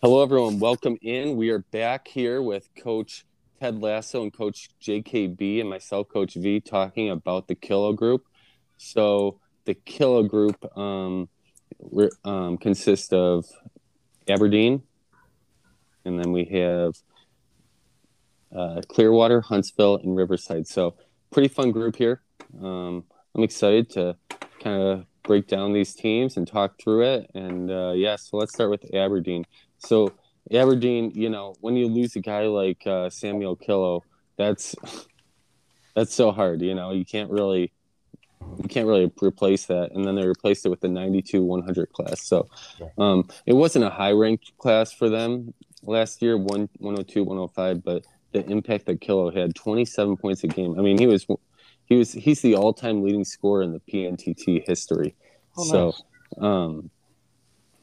Hello, 0.00 0.22
everyone. 0.22 0.60
Welcome 0.60 0.96
in. 1.02 1.36
We 1.36 1.50
are 1.50 1.58
back 1.58 2.06
here 2.06 2.40
with 2.40 2.68
Coach 2.76 3.26
Ted 3.58 3.82
Lasso 3.82 4.22
and 4.22 4.32
Coach 4.32 4.68
JKB 4.80 5.58
and 5.58 5.68
myself, 5.68 6.08
Coach 6.08 6.34
V, 6.34 6.60
talking 6.60 7.10
about 7.10 7.48
the 7.48 7.56
Kilo 7.56 7.92
Group. 7.92 8.24
So, 8.76 9.40
the 9.64 9.74
Kilo 9.74 10.22
Group 10.22 10.54
um, 10.78 11.28
um, 12.24 12.58
consists 12.58 13.12
of 13.12 13.46
Aberdeen, 14.28 14.84
and 16.04 16.16
then 16.16 16.30
we 16.30 16.44
have 16.44 16.94
uh, 18.54 18.82
Clearwater, 18.86 19.40
Huntsville, 19.40 19.96
and 19.96 20.14
Riverside. 20.14 20.68
So, 20.68 20.94
pretty 21.32 21.48
fun 21.48 21.72
group 21.72 21.96
here. 21.96 22.22
Um, 22.62 23.02
I'm 23.34 23.42
excited 23.42 23.90
to 23.94 24.16
kind 24.60 24.80
of 24.80 25.06
break 25.24 25.48
down 25.48 25.72
these 25.72 25.94
teams 25.94 26.36
and 26.36 26.46
talk 26.46 26.80
through 26.80 27.02
it. 27.02 27.30
And 27.34 27.70
uh, 27.70 27.92
yeah, 27.96 28.14
so 28.14 28.36
let's 28.36 28.54
start 28.54 28.70
with 28.70 28.94
Aberdeen. 28.94 29.44
So 29.78 30.12
Aberdeen, 30.52 31.12
you 31.14 31.30
know, 31.30 31.54
when 31.60 31.76
you 31.76 31.88
lose 31.88 32.16
a 32.16 32.20
guy 32.20 32.46
like 32.46 32.86
uh, 32.86 33.10
Samuel 33.10 33.56
Kilo, 33.56 34.04
that's 34.36 34.74
that's 35.94 36.14
so 36.14 36.30
hard. 36.32 36.62
You 36.62 36.74
know, 36.74 36.92
you 36.92 37.04
can't 37.04 37.30
really 37.30 37.72
you 38.62 38.68
can't 38.68 38.86
really 38.86 39.10
replace 39.22 39.66
that. 39.66 39.92
And 39.92 40.06
then 40.06 40.14
they 40.14 40.26
replaced 40.26 40.64
it 40.64 40.68
with 40.68 40.80
the 40.80 40.88
92 40.88 41.42
100 41.42 41.92
class. 41.92 42.22
So 42.22 42.48
um, 42.96 43.28
it 43.46 43.52
wasn't 43.52 43.84
a 43.84 43.90
high 43.90 44.12
ranked 44.12 44.56
class 44.58 44.92
for 44.92 45.08
them 45.08 45.52
last 45.82 46.22
year, 46.22 46.36
one 46.36 46.68
102 46.78 47.24
105, 47.24 47.84
but 47.84 48.04
the 48.32 48.44
impact 48.50 48.86
that 48.86 49.00
Kilo 49.00 49.30
had 49.30 49.54
27 49.54 50.16
points 50.16 50.44
a 50.44 50.48
game. 50.48 50.78
I 50.78 50.82
mean, 50.82 50.98
he 50.98 51.06
was 51.06 51.26
he 51.86 51.96
was 51.96 52.12
he's 52.12 52.42
the 52.42 52.54
all 52.54 52.72
time 52.72 53.02
leading 53.02 53.24
scorer 53.24 53.62
in 53.62 53.72
the 53.72 53.80
PNTT 53.80 54.66
history. 54.66 55.14
Oh, 55.56 55.64
so. 55.64 55.86
Nice. 55.86 56.02
Um, 56.40 56.90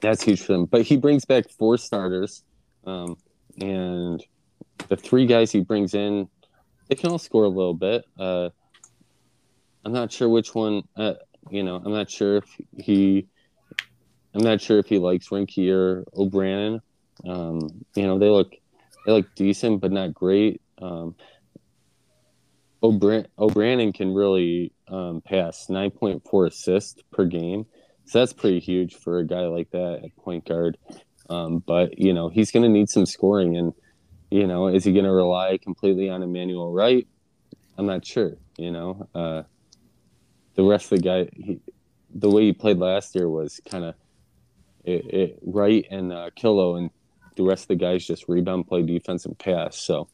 that's 0.01 0.23
huge 0.23 0.41
for 0.41 0.53
them. 0.53 0.65
But 0.65 0.81
he 0.83 0.97
brings 0.97 1.25
back 1.25 1.49
four 1.49 1.77
starters, 1.77 2.43
um, 2.85 3.17
and 3.59 4.23
the 4.89 4.95
three 4.95 5.25
guys 5.25 5.51
he 5.51 5.61
brings 5.61 5.93
in, 5.93 6.27
they 6.87 6.95
can 6.95 7.09
all 7.09 7.17
score 7.17 7.45
a 7.45 7.49
little 7.49 7.73
bit. 7.73 8.05
Uh, 8.17 8.49
I'm 9.83 9.93
not 9.93 10.11
sure 10.11 10.29
which 10.29 10.53
one. 10.53 10.83
Uh, 10.95 11.13
you 11.49 11.63
know, 11.63 11.81
I'm 11.83 11.91
not 11.91 12.09
sure 12.09 12.37
if 12.37 12.45
he. 12.77 13.27
I'm 14.33 14.43
not 14.43 14.59
sure 14.59 14.79
if 14.79 14.87
he 14.87 14.97
likes 14.97 15.29
Rinky 15.29 15.71
or 15.71 16.03
O'Brien. 16.13 16.81
Um, 17.25 17.85
you 17.95 18.05
know, 18.05 18.19
they 18.19 18.29
look 18.29 18.53
they 19.05 19.11
look 19.11 19.33
decent, 19.35 19.81
but 19.81 19.91
not 19.91 20.13
great. 20.13 20.61
Um, 20.81 21.15
O'Brien 22.83 23.93
can 23.93 24.13
really 24.13 24.71
um, 24.87 25.21
pass 25.21 25.67
9.4 25.69 26.47
assists 26.47 27.01
per 27.11 27.25
game. 27.25 27.65
So 28.05 28.19
that's 28.19 28.33
pretty 28.33 28.59
huge 28.59 28.95
for 28.95 29.19
a 29.19 29.25
guy 29.25 29.41
like 29.41 29.71
that 29.71 30.01
at 30.03 30.15
point 30.17 30.45
guard. 30.45 30.77
Um, 31.29 31.59
but 31.59 31.97
you 31.97 32.13
know 32.13 32.29
he's 32.29 32.51
going 32.51 32.63
to 32.63 32.69
need 32.69 32.89
some 32.89 33.05
scoring, 33.05 33.57
and 33.57 33.73
you 34.29 34.45
know 34.45 34.67
is 34.67 34.83
he 34.83 34.93
going 34.93 35.05
to 35.05 35.11
rely 35.11 35.57
completely 35.57 36.09
on 36.09 36.21
Emmanuel 36.21 36.71
Wright? 36.71 37.07
I'm 37.77 37.85
not 37.85 38.05
sure. 38.05 38.37
You 38.57 38.71
know, 38.71 39.09
uh, 39.13 39.43
the 40.55 40.63
rest 40.63 40.91
of 40.91 41.01
the 41.01 41.03
guy, 41.03 41.29
he, 41.35 41.59
the 42.13 42.29
way 42.29 42.43
he 42.43 42.53
played 42.53 42.77
last 42.77 43.15
year 43.15 43.27
was 43.27 43.59
kind 43.69 43.83
of 43.83 43.95
it, 44.85 45.05
it, 45.13 45.39
Wright 45.41 45.85
and 45.89 46.13
uh, 46.13 46.29
Kilo, 46.35 46.75
and 46.75 46.89
the 47.35 47.43
rest 47.43 47.63
of 47.63 47.67
the 47.69 47.75
guys 47.75 48.05
just 48.05 48.29
rebound, 48.29 48.67
play 48.67 48.83
defense, 48.83 49.25
and 49.25 49.37
pass. 49.37 49.77
So 49.77 50.07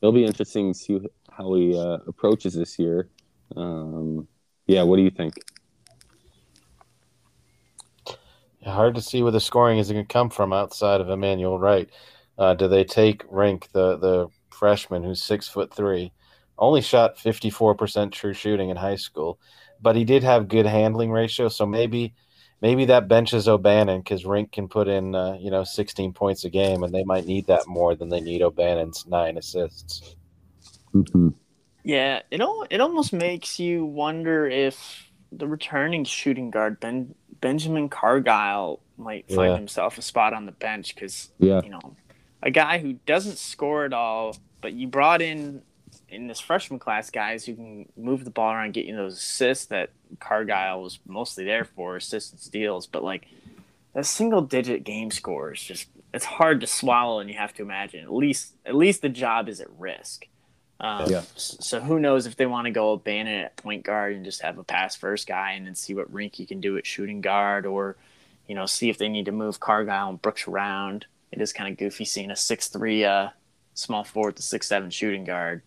it'll 0.00 0.12
be 0.12 0.24
interesting 0.24 0.72
to 0.72 0.78
see 0.78 1.00
how 1.30 1.54
he 1.54 1.76
uh, 1.76 1.98
approaches 2.06 2.54
this 2.54 2.78
year. 2.78 3.08
Um, 3.56 4.28
yeah, 4.66 4.82
what 4.84 4.96
do 4.96 5.02
you 5.02 5.10
think? 5.10 5.34
Hard 8.64 8.94
to 8.94 9.02
see 9.02 9.22
where 9.22 9.32
the 9.32 9.40
scoring 9.40 9.78
is 9.78 9.90
going 9.90 10.04
to 10.04 10.12
come 10.12 10.30
from 10.30 10.52
outside 10.52 11.00
of 11.00 11.10
Emmanuel 11.10 11.58
Wright. 11.58 11.90
Uh, 12.38 12.54
do 12.54 12.68
they 12.68 12.84
take 12.84 13.24
Rink, 13.30 13.68
the 13.72 13.96
the 13.98 14.28
freshman 14.50 15.02
who's 15.02 15.22
six 15.22 15.48
foot 15.48 15.74
three, 15.74 16.12
only 16.58 16.80
shot 16.80 17.18
fifty 17.18 17.50
four 17.50 17.74
percent 17.74 18.12
true 18.12 18.32
shooting 18.32 18.70
in 18.70 18.76
high 18.76 18.96
school, 18.96 19.38
but 19.80 19.96
he 19.96 20.04
did 20.04 20.22
have 20.22 20.48
good 20.48 20.66
handling 20.66 21.10
ratio. 21.10 21.48
So 21.48 21.66
maybe 21.66 22.14
maybe 22.60 22.84
that 22.86 23.08
benches 23.08 23.48
O'Bannon 23.48 24.00
because 24.00 24.24
Rink 24.24 24.52
can 24.52 24.68
put 24.68 24.88
in 24.88 25.14
uh, 25.14 25.36
you 25.40 25.50
know 25.50 25.64
sixteen 25.64 26.12
points 26.12 26.44
a 26.44 26.50
game, 26.50 26.84
and 26.84 26.94
they 26.94 27.04
might 27.04 27.26
need 27.26 27.46
that 27.48 27.66
more 27.66 27.94
than 27.94 28.08
they 28.08 28.20
need 28.20 28.42
O'Bannon's 28.42 29.06
nine 29.06 29.36
assists. 29.36 30.14
Mm-hmm. 30.94 31.28
Yeah, 31.84 32.22
it 32.30 32.40
all 32.40 32.64
it 32.70 32.80
almost 32.80 33.12
makes 33.12 33.58
you 33.58 33.84
wonder 33.84 34.46
if 34.46 35.10
the 35.32 35.48
returning 35.48 36.04
shooting 36.04 36.50
guard 36.50 36.78
Ben 36.78 37.14
Benjamin 37.42 37.90
Cargile 37.90 38.78
might 38.96 39.28
find 39.28 39.50
yeah. 39.50 39.56
himself 39.56 39.98
a 39.98 40.02
spot 40.02 40.32
on 40.32 40.46
the 40.46 40.52
bench 40.52 40.94
because 40.94 41.30
yeah. 41.38 41.60
you 41.62 41.68
know 41.68 41.96
a 42.42 42.50
guy 42.50 42.78
who 42.78 42.94
doesn't 43.04 43.36
score 43.36 43.84
at 43.84 43.92
all, 43.92 44.34
but 44.62 44.72
you 44.72 44.86
brought 44.86 45.20
in 45.20 45.60
in 46.08 46.26
this 46.26 46.40
freshman 46.40 46.78
class 46.78 47.10
guys 47.10 47.44
who 47.44 47.54
can 47.54 47.88
move 47.96 48.24
the 48.24 48.30
ball 48.30 48.52
around, 48.52 48.72
get 48.72 48.86
you 48.86 48.96
those 48.96 49.18
assists 49.18 49.66
that 49.66 49.90
Cargile 50.18 50.82
was 50.82 51.00
mostly 51.06 51.44
there 51.44 51.64
for, 51.64 51.96
assists 51.96 52.32
and 52.32 52.40
steals. 52.40 52.86
But 52.86 53.02
like 53.02 53.26
a 53.94 54.04
single 54.04 54.42
digit 54.42 54.84
game 54.84 55.10
score 55.10 55.52
is 55.52 55.62
just 55.62 55.88
it's 56.14 56.24
hard 56.24 56.60
to 56.60 56.66
swallow, 56.66 57.20
and 57.20 57.28
you 57.28 57.36
have 57.36 57.54
to 57.54 57.62
imagine 57.62 58.04
at 58.04 58.12
least 58.12 58.54
at 58.64 58.74
least 58.74 59.02
the 59.02 59.08
job 59.08 59.48
is 59.48 59.60
at 59.60 59.68
risk. 59.78 60.26
Um, 60.82 61.08
yeah. 61.08 61.22
So 61.36 61.80
who 61.80 62.00
knows 62.00 62.26
if 62.26 62.34
they 62.34 62.46
want 62.46 62.66
to 62.66 62.72
go 62.72 62.90
O'Bannon 62.90 63.44
at 63.44 63.56
point 63.56 63.84
guard 63.84 64.16
and 64.16 64.24
just 64.24 64.42
have 64.42 64.58
a 64.58 64.64
pass 64.64 64.96
first 64.96 65.28
guy 65.28 65.52
and 65.52 65.64
then 65.64 65.76
see 65.76 65.94
what 65.94 66.12
Rinky 66.12 66.46
can 66.46 66.60
do 66.60 66.76
at 66.76 66.84
shooting 66.84 67.20
guard, 67.20 67.66
or 67.66 67.96
you 68.48 68.56
know 68.56 68.66
see 68.66 68.90
if 68.90 68.98
they 68.98 69.08
need 69.08 69.26
to 69.26 69.32
move 69.32 69.60
Cargile 69.60 70.10
and 70.10 70.20
Brooks 70.20 70.48
around. 70.48 71.06
It 71.30 71.40
is 71.40 71.52
kind 71.52 71.70
of 71.70 71.78
goofy 71.78 72.04
seeing 72.04 72.32
a 72.32 72.36
six 72.36 72.66
three 72.66 73.04
uh, 73.04 73.28
small 73.74 74.02
forward 74.02 74.36
to 74.36 74.42
six 74.42 74.66
seven 74.66 74.90
shooting 74.90 75.22
guard. 75.22 75.62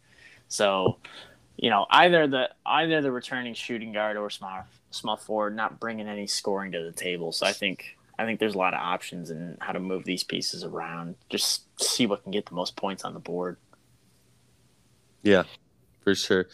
So 0.50 0.98
you 1.56 1.70
know 1.70 1.86
either 1.90 2.28
the 2.28 2.50
either 2.66 3.02
the 3.02 3.12
returning 3.12 3.53
shooting 3.53 3.94
guard 3.94 4.18
or 4.18 4.30
small 4.30 4.66
small 4.92 5.16
forward 5.16 5.56
not 5.56 5.80
bringing 5.80 6.09
any 6.09 6.28
scoring 6.28 6.74
to 6.74 6.84
the 6.84 6.92
table. 6.92 7.32
So 7.32 7.46
I 7.46 7.53
think 7.53 7.96
I 8.20 8.26
think 8.26 8.42
there's 8.42 8.56
a 8.56 8.58
lot 8.58 8.74
of 8.74 8.82
options 8.82 9.32
in 9.32 9.58
how 9.62 9.72
to 9.72 9.80
move 9.80 10.03
these 10.03 10.24
pieces 10.24 10.64
around. 10.64 11.16
Just 11.30 11.64
see 11.82 12.06
what 12.06 12.24
can 12.24 12.32
get 12.32 12.46
the 12.46 12.56
most 12.56 12.76
points 12.76 13.03
on 13.03 13.14
the 13.14 13.20
board. 13.20 13.58
Yeah, 15.25 15.44
for 16.03 16.16
sure. 16.16 16.47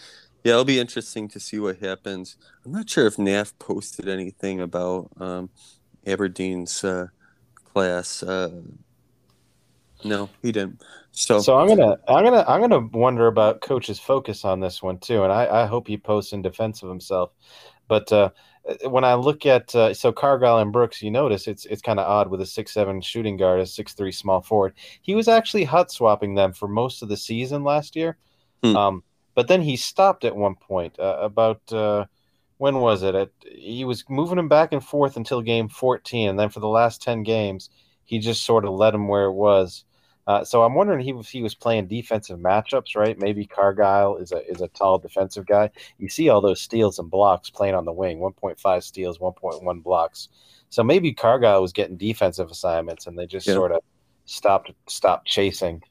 Yeah, 0.44 0.54
it'll 0.54 0.66
be 0.66 0.80
interesting 0.80 1.28
to 1.30 1.40
see 1.40 1.60
what 1.60 1.78
happens. 1.80 2.38
I'm 2.66 2.72
not 2.72 2.90
sure 2.90 3.06
if 3.06 3.18
NAF 3.18 3.54
posted 3.60 4.08
anything 4.08 4.62
about 4.62 5.12
um, 5.20 5.50
Aberdeen's 6.08 6.84
uh, 6.84 7.08
class. 7.74 8.24
Uh, 8.24 8.62
no, 10.04 10.30
he 10.42 10.52
didn't. 10.52 10.82
So, 11.12 11.40
so 11.40 11.60
I'm 11.60 11.68
gonna, 11.68 11.98
I'm 12.08 12.24
gonna, 12.24 12.46
I'm 12.48 12.62
gonna 12.62 12.88
wonder 12.94 13.28
about 13.28 13.62
coach's 13.62 14.00
focus 14.00 14.46
on 14.46 14.62
this 14.62 14.82
one 14.82 14.98
too, 14.98 15.24
and 15.24 15.34
I, 15.34 15.64
I 15.64 15.66
hope 15.66 15.88
he 15.88 15.98
posts 15.98 16.32
in 16.32 16.42
defense 16.42 16.82
of 16.82 16.90
himself. 16.90 17.32
But 17.90 18.12
uh, 18.14 18.30
when 18.86 19.04
I 19.04 19.16
look 19.16 19.46
at 19.46 19.76
uh, 19.76 19.94
so 19.94 20.14
Cargile 20.14 20.62
and 20.62 20.72
Brooks, 20.72 21.02
you 21.04 21.12
notice 21.12 21.48
it's 21.48 21.66
it's 21.66 21.82
kind 21.82 22.00
of 22.00 22.08
odd 22.08 22.30
with 22.30 22.40
a 22.40 22.46
six 22.46 22.72
seven 22.72 23.02
shooting 23.02 23.36
guard, 23.36 23.60
a 23.60 23.66
six 23.66 23.94
three 23.94 24.14
small 24.14 24.42
forward. 24.42 24.74
He 25.02 25.14
was 25.14 25.28
actually 25.28 25.66
hot 25.66 25.92
swapping 25.92 26.36
them 26.36 26.54
for 26.54 26.70
most 26.70 27.04
of 27.04 27.10
the 27.10 27.18
season 27.18 27.66
last 27.66 27.98
year. 27.98 28.18
Hmm. 28.64 28.76
Um, 28.76 29.04
but 29.36 29.48
then 29.48 29.62
he 29.62 29.76
stopped 29.76 30.26
at 30.26 30.36
one 30.36 30.56
point. 30.56 31.00
Uh, 31.00 31.18
about 31.22 31.62
uh, 31.72 32.06
when 32.58 32.80
was 32.80 33.04
it? 33.04 33.16
At, 33.16 33.30
he 33.44 33.86
was 33.86 34.04
moving 34.10 34.38
him 34.38 34.48
back 34.48 34.72
and 34.72 34.84
forth 34.84 35.18
until 35.18 35.42
game 35.42 35.70
14, 35.70 36.30
and 36.30 36.40
then 36.40 36.50
for 36.50 36.60
the 36.60 36.68
last 36.68 37.02
10 37.02 37.24
games, 37.24 37.70
he 38.06 38.20
just 38.20 38.44
sort 38.44 38.66
of 38.66 38.72
let 38.72 38.94
him 38.94 39.08
where 39.08 39.26
it 39.26 39.34
was. 39.34 39.86
Uh, 40.28 40.44
so 40.44 40.64
I'm 40.64 40.76
wondering 40.76 41.08
if 41.18 41.28
he 41.28 41.42
was 41.42 41.56
playing 41.56 41.88
defensive 41.88 42.40
matchups, 42.40 42.96
right? 42.96 43.18
Maybe 43.18 43.46
Cargile 43.46 44.22
is 44.22 44.32
a 44.32 44.48
is 44.48 44.62
a 44.62 44.68
tall 44.68 45.00
defensive 45.00 45.48
guy. 45.48 45.72
You 45.98 46.10
see 46.10 46.30
all 46.30 46.42
those 46.42 46.62
steals 46.62 47.00
and 47.00 47.10
blocks 47.10 47.50
playing 47.50 47.74
on 47.74 47.86
the 47.86 47.92
wing, 47.92 48.20
1.5 48.20 48.84
steals, 48.84 49.18
1.1 49.18 49.84
blocks. 49.84 50.30
So 50.70 50.84
maybe 50.84 51.14
Cargile 51.14 51.62
was 51.62 51.74
getting 51.74 51.98
defensive 51.98 52.52
assignments, 52.52 53.08
and 53.08 53.18
they 53.18 53.26
just 53.26 53.48
yeah. 53.48 53.56
sort 53.56 53.72
of 53.72 53.82
stopped 54.26 54.72
stopped 54.88 55.28
chasing. 55.28 55.82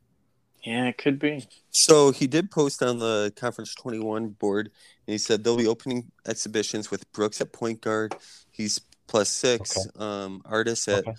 Yeah, 0.62 0.88
it 0.88 0.98
could 0.98 1.18
be. 1.18 1.46
So 1.70 2.12
he 2.12 2.26
did 2.26 2.50
post 2.50 2.82
on 2.82 2.98
the 2.98 3.32
Conference 3.36 3.74
21 3.74 4.30
board, 4.30 4.66
and 5.06 5.12
he 5.12 5.18
said 5.18 5.42
they'll 5.42 5.56
be 5.56 5.66
opening 5.66 6.10
exhibitions 6.26 6.90
with 6.90 7.10
Brooks 7.12 7.40
at 7.40 7.52
point 7.52 7.80
guard. 7.80 8.14
He's 8.50 8.80
plus 9.06 9.28
six. 9.28 9.76
Okay. 9.76 9.90
Um, 9.98 10.42
Artis 10.44 10.86
at 10.88 11.06
okay. 11.06 11.14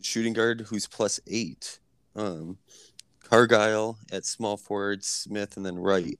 shooting 0.00 0.32
guard, 0.32 0.62
who's 0.62 0.86
plus 0.86 1.20
eight. 1.26 1.80
Um, 2.14 2.58
Cargile 3.24 3.96
at 4.12 4.24
small 4.24 4.56
forward, 4.56 5.04
Smith, 5.04 5.56
and 5.56 5.66
then 5.66 5.76
Wright. 5.76 6.18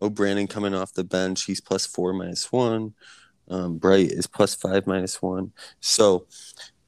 O'Brien 0.00 0.46
coming 0.46 0.74
off 0.74 0.92
the 0.92 1.04
bench, 1.04 1.44
he's 1.44 1.60
plus 1.60 1.86
four 1.86 2.12
minus 2.12 2.50
one. 2.50 2.94
Um, 3.48 3.78
Bright 3.78 4.10
is 4.10 4.26
plus 4.26 4.54
five 4.54 4.86
minus 4.86 5.20
one. 5.20 5.52
So 5.80 6.26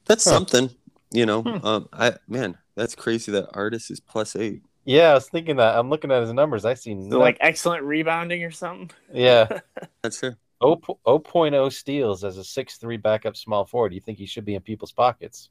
that's 0.05 0.23
huh. 0.23 0.31
something, 0.31 0.69
you 1.11 1.25
know. 1.25 1.41
Hmm. 1.43 1.65
Um, 1.65 1.89
I 1.93 2.13
man, 2.27 2.57
that's 2.75 2.95
crazy 2.95 3.31
that 3.33 3.49
Artis 3.53 3.91
is 3.91 3.99
plus 3.99 4.35
eight. 4.35 4.63
Yeah, 4.87 5.09
I 5.09 5.13
was 5.15 5.27
thinking 5.27 5.57
that. 5.57 5.77
I'm 5.77 5.89
looking 5.89 6.11
at 6.13 6.21
his 6.21 6.31
numbers. 6.31 6.63
I 6.63 6.73
see 6.73 6.97
so 7.09 7.19
like 7.19 7.35
excellent 7.41 7.83
rebounding 7.83 8.45
or 8.45 8.51
something. 8.51 8.89
Yeah, 9.13 9.59
that's 10.01 10.21
true. 10.21 10.35
0, 10.63 10.79
0.0 11.05 11.73
steals 11.73 12.23
as 12.23 12.37
a 12.37 12.43
six 12.43 12.77
three 12.77 12.95
backup 12.95 13.35
small 13.35 13.65
forward. 13.65 13.93
You 13.93 13.99
think 13.99 14.17
he 14.17 14.25
should 14.25 14.45
be 14.45 14.55
in 14.55 14.61
people's 14.61 14.93
pockets? 14.93 15.49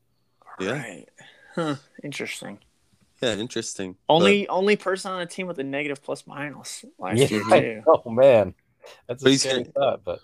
Yeah. 0.58 0.72
Right. 0.72 1.08
Huh. 1.54 1.74
Interesting. 2.02 2.60
Yeah, 3.20 3.34
interesting. 3.34 3.96
Only 4.08 4.46
but, 4.46 4.54
only 4.54 4.76
person 4.76 5.12
on 5.12 5.20
the 5.20 5.26
team 5.26 5.46
with 5.46 5.58
a 5.58 5.64
negative 5.64 6.02
plus 6.02 6.26
minus 6.26 6.86
last 6.98 7.18
yeah, 7.18 7.28
year 7.28 7.42
too. 7.42 7.82
Oh 8.06 8.10
man, 8.10 8.54
that's 9.06 9.22
but 9.22 9.32
a 9.32 9.36
scary 9.36 9.64
gonna, 9.64 9.72
thought. 9.72 10.00
But 10.02 10.20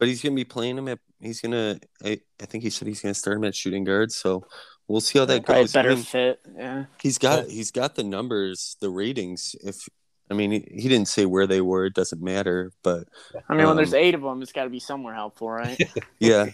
but 0.00 0.08
he's 0.08 0.22
gonna 0.22 0.34
be 0.34 0.44
playing 0.44 0.76
him 0.76 0.88
at. 0.88 0.98
He's 1.20 1.40
gonna. 1.40 1.78
I, 2.04 2.20
I 2.42 2.46
think 2.46 2.64
he 2.64 2.70
said 2.70 2.88
he's 2.88 3.00
gonna 3.00 3.14
start 3.14 3.36
him 3.36 3.44
at 3.44 3.54
shooting 3.54 3.84
guard. 3.84 4.10
So 4.10 4.44
we'll 4.88 5.00
see 5.00 5.18
how 5.18 5.24
that 5.24 5.44
goes. 5.44 5.72
Better 5.72 5.92
I 5.92 5.94
mean, 5.94 6.04
fit. 6.04 6.40
Yeah. 6.56 6.84
He's 7.00 7.18
got 7.18 7.48
he's 7.48 7.70
got 7.70 7.94
the 7.94 8.04
numbers, 8.04 8.76
the 8.80 8.90
ratings. 8.90 9.54
If 9.62 9.88
I 10.30 10.34
mean, 10.34 10.50
he, 10.50 10.68
he 10.70 10.88
didn't 10.88 11.08
say 11.08 11.26
where 11.26 11.46
they 11.46 11.60
were. 11.60 11.86
It 11.86 11.94
doesn't 11.94 12.22
matter. 12.22 12.72
But 12.82 13.08
I 13.48 13.54
mean, 13.54 13.62
um, 13.62 13.68
when 13.68 13.76
there's 13.76 13.94
um, 13.94 14.00
eight 14.00 14.14
of 14.14 14.22
them, 14.22 14.42
it's 14.42 14.52
got 14.52 14.64
to 14.64 14.70
be 14.70 14.80
somewhere 14.80 15.14
helpful, 15.14 15.50
right? 15.50 15.80
yeah. 16.18 16.46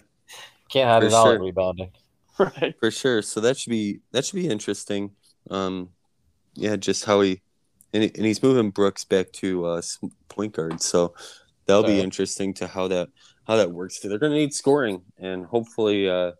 Can't 0.69 0.89
have 0.89 1.03
it 1.03 1.13
all 1.13 1.25
sure. 1.25 1.39
rebounding. 1.39 1.91
Right. 2.39 2.73
For 2.79 2.89
sure. 2.89 3.21
So 3.21 3.41
that 3.41 3.59
should 3.59 3.69
be 3.69 3.99
that 4.11 4.25
should 4.25 4.37
be 4.37 4.47
interesting. 4.47 5.11
Um, 5.51 5.89
yeah, 6.55 6.77
just 6.77 7.05
how 7.05 7.21
he 7.21 7.41
and, 7.93 8.03
and 8.03 8.25
he's 8.25 8.41
moving 8.41 8.71
Brooks 8.71 9.05
back 9.05 9.31
to 9.33 9.65
uh, 9.65 9.81
point 10.29 10.53
guard. 10.53 10.81
So 10.81 11.13
that'll 11.67 11.83
be 11.83 11.99
interesting 11.99 12.53
to 12.55 12.67
how 12.67 12.87
that 12.87 13.09
how 13.45 13.57
that 13.57 13.71
works. 13.71 13.99
They're 13.99 14.17
going 14.17 14.31
to 14.31 14.37
need 14.37 14.53
scoring, 14.53 15.03
and 15.19 15.45
hopefully, 15.45 16.09
uh, 16.09 16.31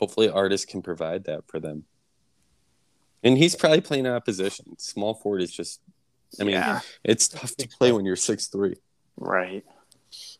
hopefully, 0.00 0.30
Artis 0.30 0.64
can 0.64 0.80
provide 0.82 1.24
that 1.24 1.46
for 1.46 1.60
them. 1.60 1.84
And 3.22 3.36
he's 3.36 3.54
probably 3.54 3.82
playing 3.82 4.06
opposition. 4.06 4.78
Small 4.78 5.12
forward 5.12 5.42
is 5.42 5.52
just, 5.52 5.80
I 6.40 6.44
mean, 6.44 6.54
yeah. 6.54 6.80
it's 7.04 7.28
tough 7.28 7.54
to 7.56 7.68
play 7.68 7.92
when 7.92 8.06
you're 8.06 8.16
six 8.16 8.46
three. 8.48 8.76
Right. 9.16 9.62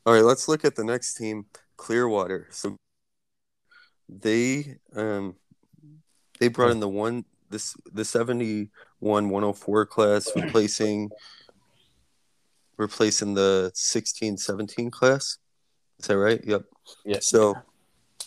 All 0.07 0.15
right, 0.15 0.25
let's 0.25 0.49
look 0.49 0.65
at 0.65 0.75
the 0.75 0.85
next 0.85 1.15
team, 1.15 1.45
Clearwater. 1.77 2.49
So 2.51 2.77
they 4.09 4.79
um 4.97 5.37
they 6.41 6.49
brought 6.49 6.73
in 6.73 6.81
the 6.81 6.89
one 6.89 7.25
this 7.51 7.77
the 7.93 8.05
71 8.05 9.29
104 9.29 9.87
class 9.87 10.29
replacing 10.35 11.11
replacing 12.77 13.35
the 13.35 13.71
16 13.75 14.39
17 14.39 14.91
class. 14.91 15.37
Is 15.99 16.07
that 16.07 16.17
right? 16.17 16.41
Yep. 16.45 16.65
Yeah. 17.05 17.19
So 17.21 17.55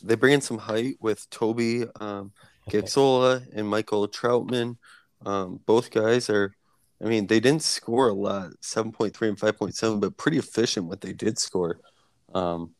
they 0.03 0.15
bring 0.15 0.33
in 0.33 0.41
some 0.41 0.57
height 0.57 0.97
with 0.99 1.29
Toby 1.29 1.85
um, 1.99 2.31
Gagzola 2.69 3.45
and 3.53 3.67
Michael 3.67 4.07
Troutman. 4.07 4.77
Um, 5.25 5.59
both 5.65 5.91
guys 5.91 6.29
are, 6.29 6.55
I 7.01 7.05
mean, 7.05 7.27
they 7.27 7.39
didn't 7.39 7.63
score 7.63 8.09
a 8.09 8.13
lot, 8.13 8.51
7.3 8.61 9.27
and 9.27 9.39
5.7, 9.39 9.99
but 9.99 10.17
pretty 10.17 10.37
efficient 10.37 10.87
what 10.87 11.01
they 11.01 11.13
did 11.13 11.39
score. 11.39 11.79
Um, 12.33 12.71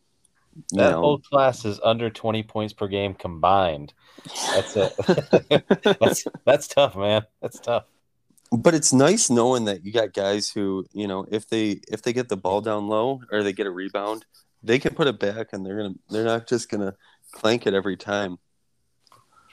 that 0.72 0.92
know. 0.92 1.00
whole 1.00 1.20
class 1.20 1.66
is 1.66 1.80
under 1.84 2.10
20 2.10 2.44
points 2.44 2.74
per 2.74 2.88
game 2.88 3.14
combined. 3.14 3.94
That's 4.54 4.76
it. 4.76 4.94
that's, 6.00 6.28
that's 6.46 6.68
tough, 6.68 6.96
man. 6.96 7.24
That's 7.42 7.60
tough 7.60 7.86
but 8.56 8.76
it's 8.76 8.94
nice 8.94 9.30
knowing 9.30 9.66
that 9.66 9.84
you 9.84 9.92
got 9.92 10.14
guys 10.14 10.50
who 10.50 10.86
you 10.94 11.08
know 11.08 11.26
if 11.32 11.48
they 11.48 11.80
if 11.88 12.02
they 12.02 12.14
get 12.14 12.30
the 12.30 12.38
ball 12.38 12.62
down 12.62 12.88
low 12.88 13.22
or 13.32 13.42
they 13.42 13.54
get 13.54 13.66
a 13.66 13.72
rebound 13.72 14.26
they 14.64 14.80
can 14.80 14.94
put 14.94 15.08
it 15.08 15.20
back 15.20 15.48
and 15.54 15.66
they're 15.66 15.78
gonna 15.78 15.96
they're 16.10 16.26
not 16.26 16.48
just 16.48 16.70
gonna 16.70 16.94
clank 17.34 17.68
it 17.68 17.74
every 17.74 17.98
time 17.98 18.38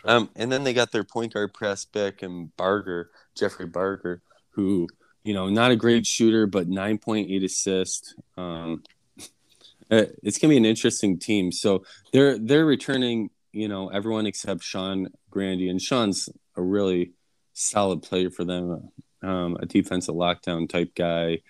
um 0.04 0.30
and 0.36 0.52
then 0.52 0.62
they 0.62 0.72
got 0.72 0.92
their 0.92 1.04
point 1.04 1.34
guard 1.34 1.52
press 1.52 1.84
back 1.84 2.22
and 2.22 2.54
barger 2.56 3.10
jeffrey 3.34 3.66
barger 3.66 4.22
who 4.50 4.86
you 5.24 5.34
know 5.34 5.48
not 5.48 5.70
a 5.72 5.76
great 5.76 6.06
shooter 6.06 6.46
but 6.46 6.68
9.8 6.68 7.44
assist 7.44 8.14
um 8.36 8.82
it's 9.90 10.38
gonna 10.38 10.52
be 10.52 10.56
an 10.56 10.64
interesting 10.64 11.18
team 11.18 11.50
so 11.50 11.82
they're 12.12 12.38
they're 12.38 12.66
returning 12.66 13.30
you 13.52 13.66
know 13.66 13.88
everyone 13.88 14.26
except 14.26 14.62
sean 14.62 15.08
grandy 15.30 15.68
and 15.68 15.82
sean's 15.82 16.28
a 16.56 16.62
really 16.62 17.12
solid 17.60 18.02
player 18.02 18.30
for 18.30 18.44
them, 18.44 18.90
um, 19.22 19.56
a 19.60 19.66
defensive 19.66 20.14
lockdown 20.14 20.68
type 20.68 20.94
guy. 20.94 21.40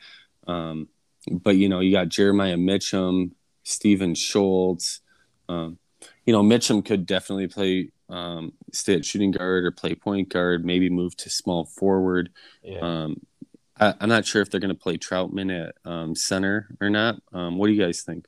Um, 0.46 0.88
but 1.30 1.56
you 1.56 1.68
know, 1.68 1.80
you 1.80 1.92
got 1.92 2.08
Jeremiah 2.08 2.56
Mitchum, 2.56 3.32
Stephen 3.62 4.14
Schultz. 4.14 5.00
Um, 5.48 5.78
you 6.30 6.36
know, 6.36 6.44
Mitchum 6.44 6.84
could 6.84 7.06
definitely 7.06 7.48
play 7.48 7.90
um, 8.08 8.52
stay 8.70 8.94
at 8.94 9.04
shooting 9.04 9.32
guard 9.32 9.64
or 9.64 9.72
play 9.72 9.96
point 9.96 10.28
guard, 10.28 10.64
maybe 10.64 10.88
move 10.88 11.16
to 11.16 11.28
small 11.28 11.64
forward. 11.64 12.30
Yeah. 12.62 12.78
Um, 12.78 13.20
I, 13.80 13.94
am 14.00 14.08
not 14.08 14.26
sure 14.26 14.40
if 14.40 14.48
they're 14.48 14.60
going 14.60 14.68
to 14.68 14.80
play 14.80 14.96
Troutman 14.96 15.66
at 15.66 15.74
um, 15.84 16.14
center 16.14 16.68
or 16.80 16.88
not. 16.88 17.20
Um, 17.32 17.58
what 17.58 17.66
do 17.66 17.72
you 17.72 17.84
guys 17.84 18.02
think? 18.02 18.26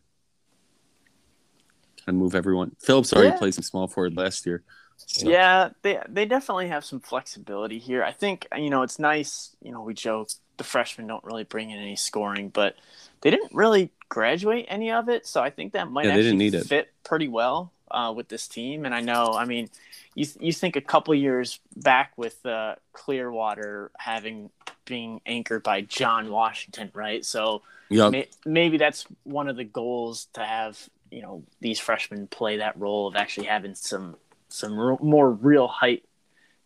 Kind 2.04 2.16
of 2.16 2.20
move 2.20 2.34
everyone. 2.34 2.74
Phillips 2.80 3.12
already 3.12 3.28
yeah. 3.28 3.38
played 3.38 3.54
some 3.54 3.62
small 3.62 3.86
forward 3.86 4.16
last 4.16 4.46
year. 4.46 4.64
So. 4.96 5.28
Yeah, 5.28 5.68
they 5.82 6.00
they 6.08 6.26
definitely 6.26 6.70
have 6.70 6.84
some 6.84 6.98
flexibility 6.98 7.78
here. 7.78 8.02
I 8.02 8.10
think 8.10 8.48
you 8.56 8.68
know 8.68 8.82
it's 8.82 8.98
nice. 8.98 9.54
You 9.62 9.70
know, 9.70 9.82
we 9.82 9.94
joke 9.94 10.30
the 10.56 10.64
freshmen 10.64 11.06
don't 11.06 11.22
really 11.22 11.44
bring 11.44 11.70
in 11.70 11.78
any 11.78 11.94
scoring, 11.94 12.48
but 12.48 12.74
they 13.20 13.30
didn't 13.30 13.54
really 13.54 13.92
graduate 14.08 14.66
any 14.68 14.90
of 14.90 15.08
it, 15.08 15.24
so 15.24 15.40
I 15.40 15.50
think 15.50 15.74
that 15.74 15.88
might 15.88 16.06
yeah, 16.06 16.16
actually 16.16 16.50
fit 16.50 16.72
it. 16.72 16.92
pretty 17.04 17.28
well 17.28 17.72
uh, 17.92 18.12
with 18.12 18.28
this 18.28 18.48
team. 18.48 18.84
And 18.84 18.94
I 18.94 19.00
know, 19.00 19.34
I 19.34 19.44
mean, 19.44 19.68
you 20.14 20.26
you 20.40 20.52
think 20.52 20.76
a 20.76 20.80
couple 20.80 21.14
years 21.14 21.60
back 21.76 22.12
with 22.16 22.44
uh, 22.44 22.76
Clearwater 22.92 23.90
having 23.98 24.50
being 24.84 25.20
anchored 25.26 25.62
by 25.62 25.80
John 25.82 26.30
Washington, 26.30 26.90
right? 26.94 27.24
So 27.24 27.62
yep. 27.88 28.12
may, 28.12 28.28
maybe 28.44 28.76
that's 28.76 29.06
one 29.24 29.48
of 29.48 29.56
the 29.56 29.64
goals 29.64 30.28
to 30.34 30.44
have 30.44 30.78
you 31.10 31.22
know 31.22 31.44
these 31.60 31.78
freshmen 31.78 32.26
play 32.26 32.58
that 32.58 32.78
role 32.78 33.06
of 33.06 33.16
actually 33.16 33.46
having 33.46 33.74
some 33.74 34.16
some 34.48 34.98
more 35.00 35.30
real 35.30 35.68
height 35.68 36.04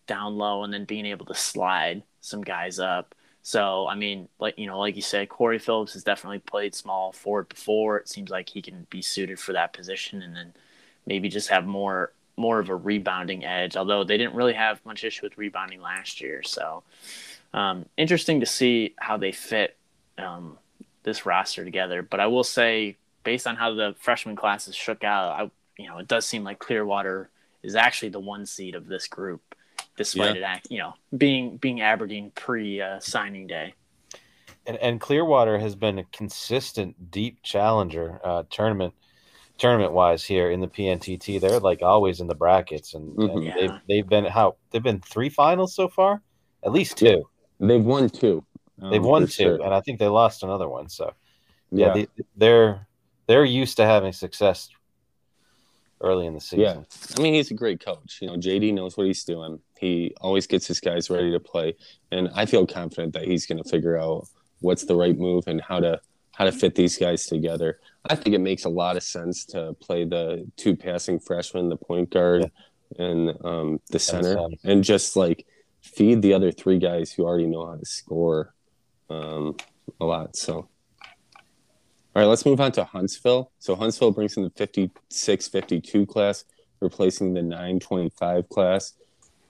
down 0.06 0.36
low 0.36 0.64
and 0.64 0.72
then 0.72 0.84
being 0.84 1.06
able 1.06 1.26
to 1.26 1.34
slide 1.34 2.02
some 2.20 2.42
guys 2.42 2.78
up. 2.78 3.14
So 3.42 3.86
I 3.86 3.94
mean, 3.94 4.28
like 4.40 4.58
you 4.58 4.66
know, 4.66 4.78
like 4.78 4.96
you 4.96 5.02
said, 5.02 5.28
Corey 5.28 5.58
Phillips 5.58 5.92
has 5.92 6.02
definitely 6.02 6.40
played 6.40 6.74
small 6.74 7.12
forward 7.12 7.48
before. 7.48 7.98
It 7.98 8.08
seems 8.08 8.30
like 8.30 8.48
he 8.48 8.60
can 8.60 8.86
be 8.90 9.02
suited 9.02 9.38
for 9.38 9.52
that 9.52 9.72
position, 9.72 10.22
and 10.22 10.34
then 10.34 10.52
maybe 11.06 11.28
just 11.28 11.48
have 11.48 11.66
more 11.66 12.12
more 12.36 12.58
of 12.58 12.68
a 12.68 12.76
rebounding 12.76 13.44
edge. 13.44 13.76
Although 13.76 14.04
they 14.04 14.18
didn't 14.18 14.34
really 14.34 14.52
have 14.52 14.84
much 14.84 15.04
issue 15.04 15.24
with 15.24 15.38
rebounding 15.38 15.80
last 15.80 16.20
year, 16.20 16.42
so 16.42 16.82
um, 17.54 17.86
interesting 17.96 18.40
to 18.40 18.46
see 18.46 18.94
how 18.98 19.16
they 19.16 19.32
fit 19.32 19.76
um, 20.18 20.58
this 21.02 21.24
roster 21.24 21.64
together. 21.64 22.02
But 22.02 22.20
I 22.20 22.26
will 22.26 22.44
say, 22.44 22.96
based 23.24 23.46
on 23.46 23.56
how 23.56 23.74
the 23.74 23.94
freshman 23.98 24.36
classes 24.36 24.74
shook 24.74 25.04
out, 25.04 25.40
I 25.40 25.50
you 25.78 25.88
know 25.88 25.98
it 25.98 26.08
does 26.08 26.26
seem 26.26 26.44
like 26.44 26.58
Clearwater 26.58 27.30
is 27.62 27.74
actually 27.74 28.10
the 28.10 28.20
one 28.20 28.46
seed 28.46 28.74
of 28.74 28.86
this 28.86 29.08
group, 29.08 29.54
despite 29.96 30.38
yeah. 30.38 30.56
it, 30.56 30.70
you 30.70 30.78
know, 30.78 30.94
being 31.16 31.56
being 31.56 31.80
Aberdeen 31.80 32.30
pre 32.34 32.80
uh, 32.80 33.00
signing 33.00 33.46
day. 33.46 33.74
And, 34.66 34.76
and 34.78 35.00
Clearwater 35.00 35.58
has 35.58 35.76
been 35.76 35.98
a 35.98 36.04
consistent 36.04 37.10
deep 37.10 37.42
challenger 37.42 38.20
uh, 38.24 38.42
tournament 38.50 38.94
tournament 39.58 39.92
wise 39.92 40.24
here 40.24 40.50
in 40.50 40.60
the 40.60 40.68
PNTT. 40.68 41.40
They're 41.40 41.60
like 41.60 41.82
always 41.82 42.20
in 42.20 42.26
the 42.26 42.34
brackets, 42.34 42.94
and, 42.94 43.16
mm-hmm. 43.16 43.36
and 43.36 43.44
yeah. 43.44 43.54
they've 43.58 43.80
they've 43.88 44.08
been 44.08 44.24
how 44.24 44.56
they've 44.70 44.82
been 44.82 45.00
three 45.00 45.28
finals 45.28 45.74
so 45.74 45.88
far, 45.88 46.22
at 46.64 46.72
least 46.72 46.98
two. 46.98 47.06
Yeah. 47.58 47.66
They've 47.68 47.84
won 47.84 48.08
two. 48.08 48.44
Um, 48.80 48.90
they've 48.90 49.02
won 49.02 49.22
two, 49.22 49.30
sure. 49.30 49.62
and 49.62 49.72
I 49.72 49.80
think 49.80 49.98
they 49.98 50.08
lost 50.08 50.42
another 50.42 50.68
one. 50.68 50.88
So 50.88 51.14
yeah, 51.70 51.86
yeah. 51.86 51.92
They, 51.94 52.24
they're 52.36 52.86
they're 53.26 53.44
used 53.44 53.76
to 53.78 53.84
having 53.84 54.12
success 54.12 54.68
early 56.02 56.26
in 56.26 56.34
the 56.34 56.40
season. 56.40 56.60
Yeah, 56.60 56.82
I 57.16 57.22
mean 57.22 57.34
he's 57.34 57.50
a 57.50 57.54
great 57.54 57.84
coach. 57.84 58.18
You 58.20 58.28
know, 58.28 58.36
JD 58.36 58.74
knows 58.74 58.96
what 58.96 59.06
he's 59.06 59.24
doing. 59.24 59.60
He 59.78 60.14
always 60.20 60.46
gets 60.46 60.66
his 60.66 60.80
guys 60.80 61.08
ready 61.10 61.32
to 61.32 61.40
play, 61.40 61.76
and 62.12 62.28
I 62.34 62.46
feel 62.46 62.66
confident 62.66 63.14
that 63.14 63.24
he's 63.24 63.46
going 63.46 63.62
to 63.62 63.68
figure 63.68 63.96
out 63.96 64.28
what's 64.60 64.84
the 64.84 64.96
right 64.96 65.16
move 65.16 65.44
and 65.46 65.60
how 65.60 65.80
to 65.80 66.00
how 66.36 66.44
to 66.44 66.52
fit 66.52 66.74
these 66.74 66.98
guys 66.98 67.24
together. 67.26 67.80
I 68.04 68.14
think 68.14 68.36
it 68.36 68.40
makes 68.40 68.64
a 68.64 68.68
lot 68.68 68.98
of 68.98 69.02
sense 69.02 69.46
to 69.46 69.74
play 69.80 70.04
the 70.04 70.46
two 70.56 70.76
passing 70.76 71.18
freshmen, 71.18 71.70
the 71.70 71.78
point 71.78 72.10
guard, 72.10 72.50
yeah. 72.98 73.04
and 73.06 73.34
um, 73.42 73.80
the 73.88 73.98
center, 73.98 74.36
and, 74.62 74.84
just 74.84 75.16
like 75.16 75.46
feed 75.80 76.20
the 76.20 76.34
other 76.34 76.52
three 76.52 76.78
guys 76.78 77.10
who 77.10 77.24
already 77.24 77.46
know 77.46 77.66
how 77.66 77.76
to 77.76 77.86
score 77.86 78.52
um, 79.08 79.56
a 79.98 80.04
lot. 80.04 80.36
So 80.36 80.68
all 82.14 82.22
right, 82.22 82.26
let's 82.26 82.44
move 82.44 82.60
on 82.60 82.72
to 82.72 82.84
Huntsville. 82.84 83.50
So 83.58 83.74
Huntsville 83.74 84.10
brings 84.10 84.36
in 84.36 84.42
the 84.42 84.50
56 84.50 85.48
52 85.48 86.04
class, 86.04 86.44
replacing 86.80 87.32
the 87.32 87.42
925 87.42 88.48
class. 88.50 88.92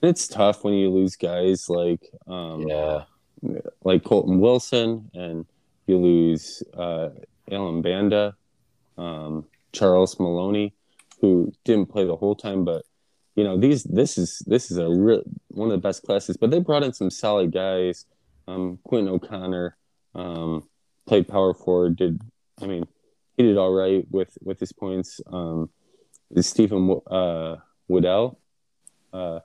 It's 0.02 0.28
tough 0.28 0.62
when 0.62 0.74
you 0.74 0.90
lose 0.90 1.16
guys 1.16 1.68
like 1.68 2.08
um, 2.28 2.68
yeah, 2.68 3.04
like 3.82 4.04
Colton 4.04 4.38
Wilson, 4.38 5.10
and 5.14 5.46
you 5.86 5.98
lose 5.98 6.62
uh, 6.76 7.10
Alan 7.50 7.82
Banda, 7.82 8.34
um, 8.98 9.46
Charles 9.72 10.18
Maloney, 10.18 10.74
who 11.20 11.52
didn't 11.64 11.86
play 11.86 12.04
the 12.04 12.16
whole 12.16 12.34
time, 12.34 12.64
but 12.64 12.84
you 13.34 13.44
know 13.44 13.58
these 13.58 13.84
this 13.84 14.16
is 14.16 14.42
this 14.46 14.70
is 14.70 14.78
a 14.78 14.88
real 14.88 15.22
one 15.48 15.70
of 15.70 15.72
the 15.72 15.86
best 15.86 16.02
classes. 16.02 16.36
But 16.36 16.50
they 16.50 16.60
brought 16.60 16.82
in 16.82 16.92
some 16.92 17.10
solid 17.10 17.52
guys. 17.52 18.06
Um, 18.48 18.78
Quentin 18.84 19.12
O'Connor 19.12 19.76
um, 20.14 20.68
played 21.06 21.28
power 21.28 21.52
forward, 21.52 21.96
did 21.96 22.20
I 22.60 22.66
mean, 22.66 22.86
he 23.36 23.42
did 23.42 23.56
all 23.56 23.72
right 23.72 24.06
with 24.10 24.36
with 24.42 24.60
his 24.60 24.72
points. 24.72 25.20
Um, 25.26 25.70
Stephen 26.40 27.00
uh, 27.06 27.56
Woodell, 27.88 28.36
uh, 29.12 29.40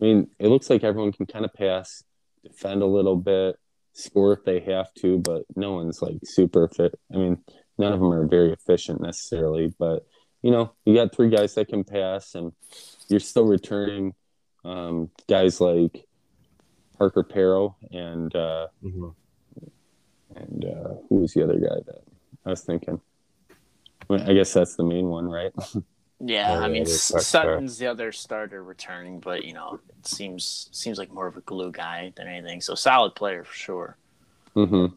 I 0.00 0.04
mean, 0.04 0.28
it 0.38 0.48
looks 0.48 0.68
like 0.68 0.82
everyone 0.82 1.12
can 1.12 1.26
kind 1.26 1.44
of 1.44 1.54
pass, 1.54 2.02
defend 2.42 2.82
a 2.82 2.86
little 2.86 3.16
bit, 3.16 3.58
score 3.96 4.34
if 4.34 4.44
they 4.44 4.60
have 4.60 4.92
to, 4.94 5.18
but 5.18 5.44
no 5.56 5.72
one's 5.72 6.02
like 6.02 6.18
super 6.24 6.68
fit. 6.68 6.94
I 7.12 7.16
mean, 7.16 7.38
none 7.78 7.92
of 7.92 8.00
them 8.00 8.12
are 8.12 8.26
very 8.26 8.52
efficient 8.52 9.00
necessarily, 9.00 9.74
but 9.78 10.06
you 10.42 10.50
know, 10.50 10.72
you 10.84 10.94
got 10.94 11.14
three 11.14 11.30
guys 11.30 11.54
that 11.54 11.68
can 11.68 11.82
pass, 11.82 12.34
and 12.34 12.52
you're 13.08 13.20
still 13.20 13.46
returning 13.46 14.14
um, 14.64 15.10
guys 15.28 15.60
like 15.60 16.06
Parker 16.98 17.24
Pero 17.24 17.76
and 17.90 18.34
uh, 18.36 18.68
mm-hmm. 18.84 19.08
and 20.36 20.64
uh, 20.64 20.94
who 21.08 21.16
was 21.16 21.32
the 21.32 21.42
other 21.42 21.58
guy 21.58 21.76
that 21.86 22.02
I 22.44 22.50
was 22.50 22.62
thinking? 22.62 23.00
I 24.08 24.34
guess 24.34 24.52
that's 24.52 24.76
the 24.76 24.84
main 24.84 25.06
one, 25.06 25.26
right? 25.26 25.52
Yeah, 26.18 26.60
I 26.60 26.68
mean 26.68 26.86
Sutton's 26.86 27.76
the 27.78 27.88
other 27.88 28.10
starter 28.10 28.62
returning, 28.64 29.20
but 29.20 29.44
you 29.44 29.52
know 29.52 29.80
it 29.98 30.06
seems 30.06 30.68
seems 30.72 30.98
like 30.98 31.12
more 31.12 31.26
of 31.26 31.36
a 31.36 31.42
glue 31.42 31.70
guy 31.70 32.12
than 32.16 32.26
anything. 32.26 32.60
So 32.62 32.74
solid 32.74 33.14
player 33.14 33.44
for 33.44 33.54
sure. 33.54 33.96
Mm-hmm. 34.54 34.94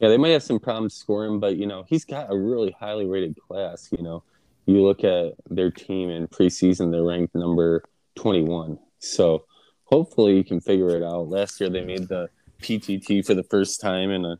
Yeah, 0.00 0.08
they 0.08 0.16
might 0.16 0.30
have 0.30 0.42
some 0.42 0.58
problems 0.58 0.94
scoring, 0.94 1.38
but 1.38 1.56
you 1.56 1.66
know 1.66 1.84
he's 1.86 2.04
got 2.04 2.32
a 2.32 2.36
really 2.36 2.74
highly 2.78 3.06
rated 3.06 3.36
class. 3.38 3.88
You 3.96 4.02
know, 4.02 4.22
you 4.64 4.82
look 4.82 5.04
at 5.04 5.34
their 5.50 5.70
team 5.70 6.08
in 6.08 6.28
preseason; 6.28 6.90
they're 6.90 7.04
ranked 7.04 7.34
number 7.34 7.82
twenty-one. 8.14 8.78
So 8.98 9.44
hopefully 9.84 10.36
you 10.36 10.44
can 10.44 10.60
figure 10.60 10.96
it 10.96 11.02
out. 11.02 11.28
Last 11.28 11.60
year 11.60 11.68
they 11.68 11.84
made 11.84 12.08
the 12.08 12.28
PTT 12.62 13.24
for 13.24 13.34
the 13.34 13.42
first 13.44 13.80
time 13.82 14.10
in 14.10 14.24
a 14.24 14.38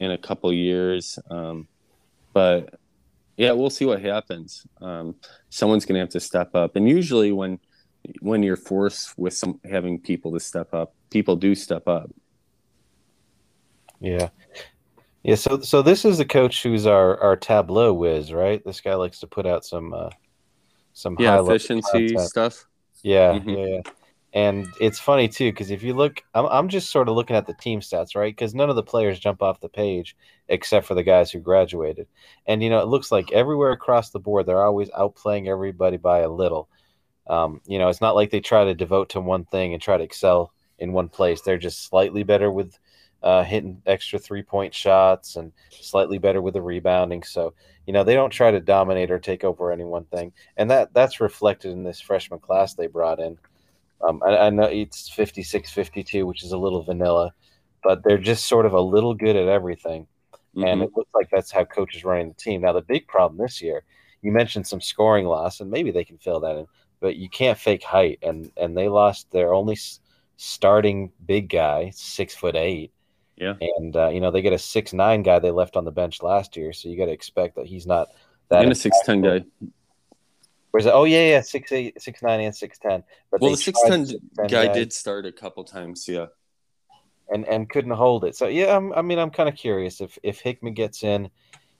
in 0.00 0.12
a 0.12 0.18
couple 0.18 0.52
years, 0.52 1.18
um, 1.30 1.66
but 2.32 2.79
yeah, 3.36 3.52
we'll 3.52 3.70
see 3.70 3.84
what 3.84 4.02
happens. 4.02 4.66
Um, 4.80 5.14
someone's 5.48 5.84
going 5.84 5.94
to 5.94 6.00
have 6.00 6.10
to 6.10 6.20
step 6.20 6.54
up, 6.54 6.76
and 6.76 6.88
usually 6.88 7.32
when 7.32 7.58
when 8.20 8.42
you're 8.42 8.56
forced 8.56 9.18
with 9.18 9.34
some 9.34 9.60
having 9.64 9.98
people 10.00 10.32
to 10.32 10.40
step 10.40 10.72
up, 10.72 10.94
people 11.10 11.36
do 11.36 11.54
step 11.54 11.86
up. 11.88 12.10
Yeah, 14.00 14.30
yeah. 15.22 15.34
So 15.34 15.60
so 15.60 15.82
this 15.82 16.04
is 16.04 16.18
the 16.18 16.24
coach 16.24 16.62
who's 16.62 16.86
our 16.86 17.18
our 17.20 17.36
tableau 17.36 17.92
whiz, 17.92 18.32
right? 18.32 18.62
This 18.64 18.80
guy 18.80 18.94
likes 18.94 19.20
to 19.20 19.26
put 19.26 19.46
out 19.46 19.64
some 19.64 19.92
uh, 19.92 20.10
some 20.92 21.16
yeah 21.18 21.40
efficiency 21.40 22.16
stuff. 22.18 22.66
Yeah, 23.02 23.32
mm-hmm. 23.32 23.50
yeah. 23.50 23.80
And 24.32 24.68
it's 24.80 25.00
funny 25.00 25.26
too 25.28 25.50
because 25.50 25.70
if 25.70 25.82
you 25.82 25.92
look, 25.92 26.22
I'm, 26.34 26.46
I'm 26.46 26.68
just 26.68 26.90
sort 26.90 27.08
of 27.08 27.16
looking 27.16 27.36
at 27.36 27.46
the 27.46 27.54
team 27.54 27.80
stats, 27.80 28.14
right? 28.14 28.34
Because 28.34 28.54
none 28.54 28.70
of 28.70 28.76
the 28.76 28.82
players 28.82 29.18
jump 29.18 29.42
off 29.42 29.60
the 29.60 29.68
page 29.68 30.16
except 30.48 30.86
for 30.86 30.94
the 30.94 31.02
guys 31.02 31.30
who 31.30 31.40
graduated. 31.40 32.06
And 32.46 32.62
you 32.62 32.70
know, 32.70 32.80
it 32.80 32.88
looks 32.88 33.10
like 33.10 33.32
everywhere 33.32 33.72
across 33.72 34.10
the 34.10 34.20
board, 34.20 34.46
they're 34.46 34.64
always 34.64 34.90
outplaying 34.90 35.48
everybody 35.48 35.96
by 35.96 36.20
a 36.20 36.28
little. 36.28 36.68
Um, 37.26 37.60
you 37.66 37.78
know, 37.78 37.88
it's 37.88 38.00
not 38.00 38.14
like 38.14 38.30
they 38.30 38.40
try 38.40 38.64
to 38.64 38.74
devote 38.74 39.10
to 39.10 39.20
one 39.20 39.44
thing 39.44 39.72
and 39.72 39.82
try 39.82 39.96
to 39.96 40.04
excel 40.04 40.52
in 40.78 40.92
one 40.92 41.08
place. 41.08 41.40
They're 41.40 41.58
just 41.58 41.84
slightly 41.84 42.22
better 42.22 42.50
with 42.50 42.78
uh, 43.22 43.42
hitting 43.42 43.82
extra 43.86 44.18
three 44.18 44.42
point 44.42 44.74
shots 44.74 45.36
and 45.36 45.52
slightly 45.70 46.18
better 46.18 46.40
with 46.40 46.54
the 46.54 46.62
rebounding. 46.62 47.22
So, 47.22 47.54
you 47.86 47.92
know, 47.92 48.04
they 48.04 48.14
don't 48.14 48.30
try 48.30 48.50
to 48.50 48.60
dominate 48.60 49.10
or 49.10 49.18
take 49.18 49.44
over 49.44 49.72
any 49.72 49.84
one 49.84 50.04
thing. 50.04 50.32
And 50.56 50.70
that 50.70 50.94
that's 50.94 51.20
reflected 51.20 51.72
in 51.72 51.84
this 51.84 52.00
freshman 52.00 52.40
class 52.40 52.74
they 52.74 52.86
brought 52.86 53.20
in. 53.20 53.38
Um, 54.06 54.22
I, 54.24 54.36
I, 54.36 54.50
know 54.50 54.64
it's 54.64 55.08
56 55.10 55.70
52, 55.70 56.26
which 56.26 56.42
is 56.42 56.52
a 56.52 56.58
little 56.58 56.82
vanilla, 56.82 57.32
but 57.82 58.02
they're 58.02 58.18
just 58.18 58.46
sort 58.46 58.66
of 58.66 58.72
a 58.72 58.80
little 58.80 59.14
good 59.14 59.36
at 59.36 59.48
everything. 59.48 60.06
Mm-hmm. 60.56 60.64
And 60.64 60.82
it 60.82 60.90
looks 60.96 61.10
like 61.14 61.28
that's 61.30 61.50
how 61.50 61.64
coach 61.64 61.94
is 61.94 62.04
running 62.04 62.28
the 62.28 62.34
team. 62.34 62.62
Now, 62.62 62.72
the 62.72 62.82
big 62.82 63.06
problem 63.06 63.38
this 63.38 63.60
year, 63.62 63.82
you 64.22 64.32
mentioned 64.32 64.66
some 64.66 64.80
scoring 64.80 65.26
loss, 65.26 65.60
and 65.60 65.70
maybe 65.70 65.90
they 65.90 66.04
can 66.04 66.18
fill 66.18 66.40
that 66.40 66.56
in, 66.56 66.66
but 67.00 67.16
you 67.16 67.28
can't 67.28 67.58
fake 67.58 67.84
height. 67.84 68.18
And, 68.22 68.50
and 68.56 68.76
they 68.76 68.88
lost 68.88 69.30
their 69.30 69.54
only 69.54 69.78
starting 70.36 71.12
big 71.26 71.48
guy, 71.48 71.90
six 71.94 72.34
foot 72.34 72.56
eight. 72.56 72.92
Yeah. 73.36 73.54
And, 73.60 73.96
uh, 73.96 74.08
you 74.08 74.20
know, 74.20 74.30
they 74.30 74.42
get 74.42 74.52
a 74.52 74.58
six 74.58 74.92
nine 74.92 75.22
guy 75.22 75.38
they 75.38 75.50
left 75.50 75.76
on 75.76 75.84
the 75.84 75.90
bench 75.90 76.22
last 76.22 76.56
year. 76.56 76.72
So 76.72 76.88
you 76.88 76.98
got 76.98 77.06
to 77.06 77.12
expect 77.12 77.56
that 77.56 77.66
he's 77.66 77.86
not 77.86 78.08
that. 78.48 78.62
And 78.62 78.72
a 78.72 78.74
6'10 78.74 79.22
guy. 79.22 79.68
Where's 80.70 80.86
it? 80.86 80.92
Oh 80.94 81.04
yeah, 81.04 81.26
yeah, 81.26 81.40
six 81.40 81.72
eight, 81.72 82.00
six 82.00 82.22
nine, 82.22 82.40
and 82.40 82.54
six 82.54 82.78
ten. 82.78 83.02
But 83.30 83.40
well, 83.40 83.50
the 83.50 83.56
six 83.56 83.80
ten 83.82 84.06
guy 84.48 84.68
did 84.68 84.92
start 84.92 85.26
a 85.26 85.32
couple 85.32 85.64
times, 85.64 86.06
yeah, 86.06 86.26
and 87.28 87.46
and 87.46 87.68
couldn't 87.68 87.92
hold 87.92 88.24
it. 88.24 88.36
So 88.36 88.46
yeah, 88.46 88.76
I'm, 88.76 88.92
i 88.92 89.02
mean, 89.02 89.18
I'm 89.18 89.30
kind 89.30 89.48
of 89.48 89.56
curious 89.56 90.00
if 90.00 90.16
if 90.22 90.40
Hickman 90.40 90.74
gets 90.74 91.02
in 91.02 91.30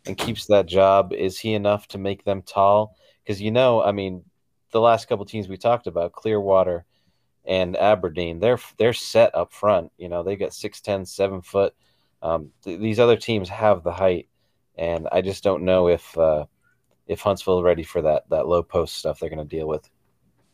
and 0.06 0.18
keeps 0.18 0.46
that 0.46 0.66
job, 0.66 1.12
is 1.12 1.38
he 1.38 1.54
enough 1.54 1.86
to 1.88 1.98
make 1.98 2.24
them 2.24 2.42
tall? 2.42 2.96
Because 3.22 3.40
you 3.40 3.52
know, 3.52 3.82
I 3.82 3.92
mean, 3.92 4.24
the 4.72 4.80
last 4.80 5.08
couple 5.08 5.24
teams 5.24 5.48
we 5.48 5.56
talked 5.56 5.86
about, 5.86 6.12
Clearwater 6.12 6.84
and 7.44 7.76
Aberdeen, 7.76 8.40
they're 8.40 8.58
they're 8.76 8.92
set 8.92 9.34
up 9.36 9.52
front. 9.52 9.92
You 9.98 10.08
know, 10.08 10.24
they 10.24 10.34
got 10.34 10.52
six 10.52 10.80
ten, 10.80 11.06
seven 11.06 11.42
foot. 11.42 11.74
Um, 12.22 12.50
th- 12.64 12.80
these 12.80 12.98
other 12.98 13.16
teams 13.16 13.48
have 13.50 13.84
the 13.84 13.92
height, 13.92 14.28
and 14.76 15.06
I 15.12 15.20
just 15.20 15.44
don't 15.44 15.62
know 15.62 15.86
if. 15.88 16.18
Uh, 16.18 16.46
if 17.10 17.20
Huntsville 17.20 17.62
ready 17.62 17.82
for 17.82 18.00
that 18.02 18.28
that 18.30 18.46
low 18.46 18.62
post 18.62 18.96
stuff 18.96 19.18
they're 19.18 19.28
going 19.28 19.46
to 19.46 19.56
deal 19.56 19.66
with. 19.66 19.90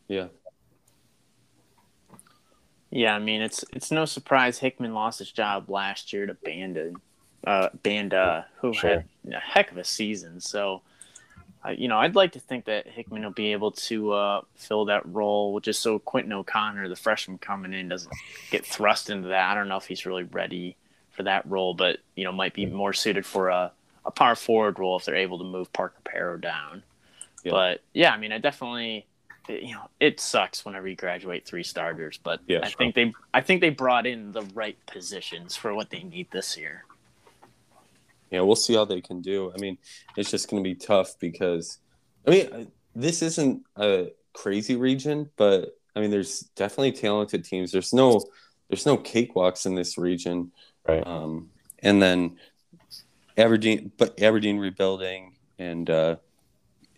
Yeah. 0.09 0.29
Yeah, 2.91 3.15
I 3.15 3.19
mean 3.19 3.43
it's 3.43 3.63
it's 3.75 3.91
no 3.91 4.07
surprise 4.07 4.59
Hickman 4.59 4.95
lost 4.95 5.19
his 5.19 5.31
job 5.31 5.69
last 5.69 6.15
year 6.15 6.25
to 6.25 6.35
Banda, 6.35 6.93
uh, 7.47 7.69
Banda, 7.83 8.47
who 8.57 8.73
sure. 8.73 8.91
had 8.91 9.35
a 9.35 9.39
heck 9.39 9.71
of 9.71 9.77
a 9.77 9.85
season. 9.85 10.41
So, 10.41 10.81
uh, 11.63 11.73
you 11.73 11.89
know, 11.89 11.99
I'd 11.99 12.15
like 12.15 12.33
to 12.33 12.41
think 12.41 12.65
that 12.65 12.87
Hickman 12.87 13.23
will 13.23 13.33
be 13.33 13.53
able 13.53 13.73
to 13.73 14.13
uh, 14.13 14.41
fill 14.55 14.87
that 14.87 15.07
role, 15.07 15.61
just 15.61 15.83
so 15.83 15.99
Quentin 15.99 16.33
O'Connor, 16.33 16.89
the 16.89 16.97
freshman 16.97 17.37
coming 17.37 17.75
in, 17.75 17.89
doesn't 17.89 18.15
get 18.51 18.65
thrust 18.65 19.11
into 19.11 19.29
that. 19.29 19.51
I 19.51 19.55
don't 19.55 19.69
know 19.69 19.77
if 19.77 19.87
he's 19.87 20.07
really 20.07 20.25
ready 20.25 20.77
for 21.11 21.25
that 21.25 21.45
role, 21.51 21.75
but 21.75 21.99
you 22.15 22.25
know, 22.25 22.33
might 22.33 22.55
be 22.55 22.65
more 22.65 22.95
suited 22.95 23.27
for 23.27 23.49
a 23.51 23.73
a 24.07 24.11
power 24.11 24.37
forward 24.37 24.79
role 24.79 24.97
if 24.97 25.05
they're 25.05 25.17
able 25.17 25.39
to 25.39 25.45
move 25.45 25.73
Parker 25.73 26.01
Perro 26.05 26.39
down. 26.39 26.83
Yeah. 27.45 27.53
But 27.53 27.83
yeah, 27.93 28.13
I 28.13 28.19
mean, 28.19 28.33
I 28.33 28.39
definitely, 28.39 29.07
you 29.49 29.75
know, 29.75 29.89
it 30.01 30.21
sucks 30.21 30.65
whenever 30.65 30.89
you 30.89 30.97
graduate 30.97 31.45
three 31.45 31.63
starters, 31.63 32.19
but 32.23 32.41
yeah, 32.47 32.61
I 32.63 32.69
sure. 32.69 32.79
think 32.79 32.95
they, 32.95 33.13
I 33.35 33.41
think 33.41 33.61
they 33.61 33.71
brought 33.71 34.07
in 34.07 34.33
the 34.33 34.43
right 34.55 34.79
positions 34.87 35.57
for 35.57 35.75
what 35.75 35.91
they 35.91 36.03
need 36.03 36.31
this 36.31 36.57
year. 36.57 36.85
Yeah, 38.31 38.41
we'll 38.41 38.57
see 38.57 38.75
how 38.75 38.85
they 38.85 39.01
can 39.01 39.21
do. 39.21 39.53
I 39.55 39.61
mean, 39.61 39.79
it's 40.17 40.31
just 40.31 40.51
going 40.51 40.63
to 40.63 40.69
be 40.69 40.75
tough 40.75 41.19
because, 41.21 41.79
I 42.27 42.31
mean, 42.31 42.73
this 42.95 43.23
isn't 43.23 43.65
a 43.77 44.09
crazy 44.33 44.75
region, 44.77 45.31
but 45.37 45.77
I 45.95 46.01
mean, 46.01 46.11
there's 46.11 46.41
definitely 46.57 46.93
talented 46.93 47.45
teams. 47.45 47.71
There's 47.71 47.93
no, 47.93 48.21
there's 48.69 48.87
no 48.87 48.97
cakewalks 48.97 49.67
in 49.67 49.77
this 49.77 49.97
region, 49.97 50.51
right? 50.89 51.07
Um, 51.07 51.51
and 51.81 52.03
then 52.03 52.37
Aberdeen, 53.37 53.93
but 53.97 54.21
Aberdeen 54.23 54.59
rebuilding 54.59 55.37
and 55.59 55.89
uh, 55.91 56.17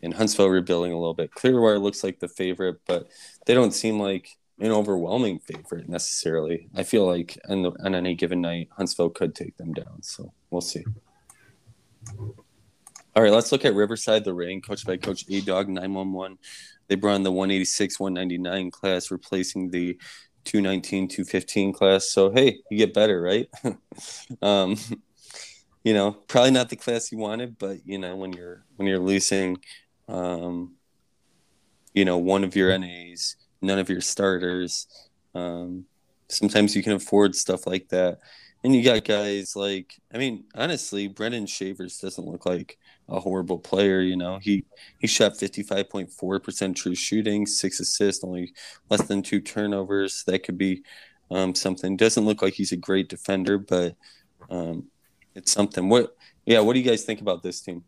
and 0.02 0.14
Huntsville 0.14 0.49
rebuilding 0.49 0.92
a 0.92 0.99
little 0.99 1.14
bit. 1.14 1.33
Clearwater 1.33 1.78
looks 1.78 2.04
like 2.04 2.21
the 2.21 2.28
favorite, 2.28 2.80
but 2.87 3.09
they 3.47 3.54
don't 3.54 3.73
seem 3.73 4.00
like 4.00 4.37
an 4.61 4.71
overwhelming 4.71 5.38
favorite 5.38 5.88
necessarily. 5.88 6.68
I 6.75 6.83
feel 6.83 7.07
like 7.07 7.38
on, 7.49 7.62
the, 7.62 7.73
on 7.85 7.95
any 7.95 8.14
given 8.14 8.40
night, 8.40 8.68
Huntsville 8.76 9.11
could 9.11 9.35
take 9.35 9.57
them 9.57 9.73
down. 9.73 10.02
So 10.02 10.33
we'll 10.50 10.61
see. 10.61 10.85
All 13.16 13.23
right, 13.23 13.33
let's 13.33 13.50
look 13.50 13.64
at 13.64 13.75
Riverside, 13.75 14.25
the 14.25 14.35
Reign, 14.35 14.61
coached 14.61 14.87
by 14.87 14.97
Coach 14.97 15.25
A 15.28 15.40
Dog 15.40 15.68
911. 15.68 16.38
They 16.87 16.95
brought 16.95 17.16
in 17.16 17.23
the 17.23 17.33
186 17.33 17.99
199 17.99 18.71
class, 18.71 19.11
replacing 19.11 19.71
the 19.71 19.99
219 20.45 21.09
215 21.09 21.73
class. 21.73 22.11
So, 22.11 22.30
hey, 22.30 22.61
you 22.71 22.78
get 22.78 22.95
better, 22.95 23.21
right? 23.21 23.49
um, 24.42 24.76
you 25.88 25.95
know, 25.95 26.12
probably 26.12 26.50
not 26.50 26.68
the 26.68 26.76
class 26.76 27.11
you 27.11 27.16
wanted, 27.16 27.59
but 27.59 27.78
you 27.87 27.97
know, 27.97 28.14
when 28.14 28.35
you're 28.35 28.62
when 28.76 28.87
you're 28.87 28.99
losing, 28.99 29.57
um, 30.07 30.75
you 31.95 32.04
know, 32.04 32.18
one 32.18 32.45
of 32.45 32.54
your 32.54 32.76
NAs, 32.78 33.37
none 33.62 33.78
of 33.78 33.88
your 33.88 34.02
starters, 34.02 34.87
um, 35.35 35.87
sometimes 36.28 36.76
you 36.76 36.83
can 36.83 36.92
afford 36.92 37.35
stuff 37.35 37.66
like 37.66 37.88
that. 37.88 38.18
And 38.62 38.76
you 38.76 38.85
got 38.85 39.02
guys 39.07 39.57
like, 39.57 39.95
I 40.12 40.18
mean, 40.18 40.45
honestly, 40.54 41.09
Brendan 41.09 41.47
Shavers 41.47 41.97
doesn't 42.00 42.26
look 42.26 42.45
like 42.45 42.76
a 43.09 43.18
horrible 43.18 43.59
player. 43.59 44.02
You 44.02 44.18
know, 44.18 44.38
he 44.42 44.66
he 44.99 45.07
shot 45.07 45.38
fifty 45.38 45.62
five 45.62 45.88
point 45.88 46.12
four 46.12 46.38
percent 46.38 46.76
true 46.76 46.97
shooting, 46.97 47.47
six 47.47 47.80
assists, 47.80 48.23
only 48.23 48.52
less 48.90 49.04
than 49.09 49.23
two 49.23 49.40
turnovers. 49.40 50.23
That 50.26 50.42
could 50.42 50.59
be 50.59 50.83
um, 51.30 51.54
something. 51.54 51.97
Doesn't 51.97 52.26
look 52.26 52.42
like 52.42 52.52
he's 52.52 52.73
a 52.73 52.76
great 52.76 53.09
defender, 53.09 53.57
but 53.57 53.97
um, 54.50 54.88
it's 55.38 55.52
something. 55.52 55.88
What? 55.88 56.16
Yeah. 56.45 56.61
What 56.61 56.75
do 56.75 56.80
you 56.80 56.85
guys 56.85 57.04
think 57.04 57.21
about 57.21 57.42
this 57.42 57.61
team? 57.61 57.85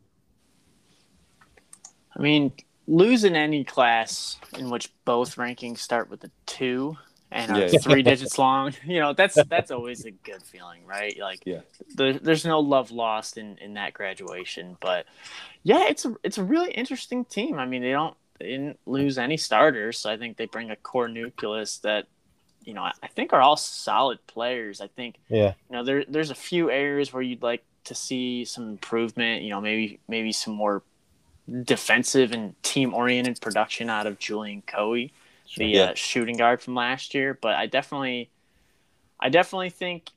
I 2.17 2.23
mean, 2.23 2.53
losing 2.87 3.37
any 3.37 3.65
class 3.65 4.39
in 4.59 4.71
which 4.71 4.91
both 5.05 5.37
rankings 5.37 5.79
start 5.79 6.11
with 6.11 6.25
a 6.25 6.31
two 6.47 6.97
and 7.33 7.53
are 7.53 7.61
yeah. 7.61 7.79
three 7.79 8.03
digits 8.03 8.39
long, 8.39 8.73
you 8.85 8.99
know, 8.99 9.13
that's 9.13 9.39
that's 9.45 9.71
always 9.71 10.05
a 10.05 10.11
good 10.11 10.43
feeling, 10.43 10.85
right? 10.87 11.17
Like, 11.19 11.41
yeah, 11.45 11.61
there, 11.95 12.15
there's 12.15 12.45
no 12.45 12.61
love 12.61 12.91
lost 12.91 13.39
in 13.39 13.57
in 13.59 13.75
that 13.75 13.95
graduation, 13.95 14.77
but 14.81 15.07
yeah, 15.63 15.87
it's 15.89 16.05
a 16.05 16.15
it's 16.23 16.39
a 16.39 16.45
really 16.45 16.73
interesting 16.73 17.25
team. 17.25 17.59
I 17.59 17.67
mean, 17.67 17.83
they 17.83 17.93
don't 17.93 18.17
they 18.39 18.49
didn't 18.49 18.81
lose 18.87 19.19
any 19.19 19.37
starters, 19.37 19.99
so 19.99 20.11
I 20.11 20.17
think 20.17 20.37
they 20.37 20.47
bring 20.47 20.71
a 20.71 20.77
core 20.77 21.09
nucleus 21.09 21.79
that 21.79 22.07
you 22.65 22.75
know 22.75 22.83
I 22.83 23.07
think 23.09 23.33
are 23.33 23.41
all 23.41 23.57
solid 23.57 24.25
players. 24.27 24.81
I 24.81 24.89
think 24.89 25.17
yeah, 25.29 25.55
you 25.69 25.77
know 25.77 25.85
there 25.85 26.05
there's 26.07 26.31
a 26.31 26.35
few 26.35 26.71
areas 26.71 27.13
where 27.13 27.23
you'd 27.23 27.43
like 27.43 27.65
to 27.85 27.95
see 27.95 28.45
some 28.45 28.69
improvement. 28.69 29.43
You 29.43 29.51
know, 29.51 29.61
maybe 29.61 30.01
maybe 30.09 30.33
some 30.33 30.55
more 30.55 30.83
defensive 31.65 32.33
and 32.33 32.61
team 32.63 32.95
oriented 32.95 33.41
production 33.41 33.91
out 33.91 34.07
of 34.07 34.19
Julian 34.19 34.63
Coe, 34.63 34.95
the 34.95 35.11
yeah. 35.57 35.83
uh, 35.83 35.95
shooting 35.95 36.37
guard 36.37 36.61
from 36.63 36.75
last 36.75 37.15
year. 37.15 37.39
But 37.41 37.55
I 37.55 37.67
definitely, 37.67 38.31
I 39.19 39.29
definitely 39.29 39.71
think, 39.71 40.11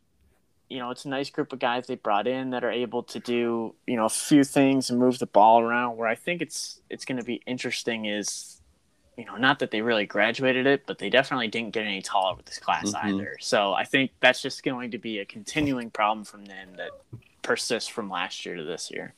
you 0.70 0.80
know, 0.80 0.92
it's 0.92 1.06
a 1.06 1.10
nice 1.10 1.30
group 1.30 1.54
of 1.54 1.60
guys 1.60 1.88
they 1.88 1.96
brought 1.96 2.28
in 2.28 2.52
that 2.52 2.64
are 2.64 2.72
able 2.72 3.04
to 3.04 3.20
do, 3.20 3.74
you 3.88 3.96
know, 3.96 4.06
a 4.06 4.10
few 4.10 4.44
things 4.44 4.90
and 4.90 5.00
move 5.00 5.20
the 5.20 5.26
ball 5.26 5.60
around. 5.60 5.98
Where 5.98 6.08
I 6.08 6.16
think 6.16 6.42
it's 6.42 6.80
it's 6.90 7.06
going 7.06 7.18
to 7.18 7.24
be 7.24 7.42
interesting 7.46 8.06
is, 8.06 8.62
you 9.17 9.25
know, 9.25 9.36
not 9.36 9.60
that 9.60 9.72
they 9.72 9.82
really 9.82 10.05
graduated 10.05 10.65
it, 10.65 10.86
but 10.88 10.98
they 10.98 11.10
definitely 11.10 11.48
didn't 11.48 11.72
get 11.72 11.86
any 11.86 12.01
taller 12.01 12.36
with 12.36 12.46
this 12.46 12.58
class 12.58 12.93
mm-hmm. 12.93 13.08
either. 13.08 13.38
So 13.39 13.74
I 13.74 13.84
think 13.84 14.12
that's 14.20 14.41
just 14.41 14.63
going 14.63 14.91
to 14.91 14.98
be 14.98 15.20
a 15.20 15.25
continuing 15.25 15.91
problem 15.91 16.25
from 16.25 16.46
them 16.46 16.70
that 16.77 16.91
persists 17.41 17.89
from 17.89 18.10
last 18.10 18.46
year 18.46 18.55
to 18.55 18.63
this 18.63 18.89
year. 18.89 19.13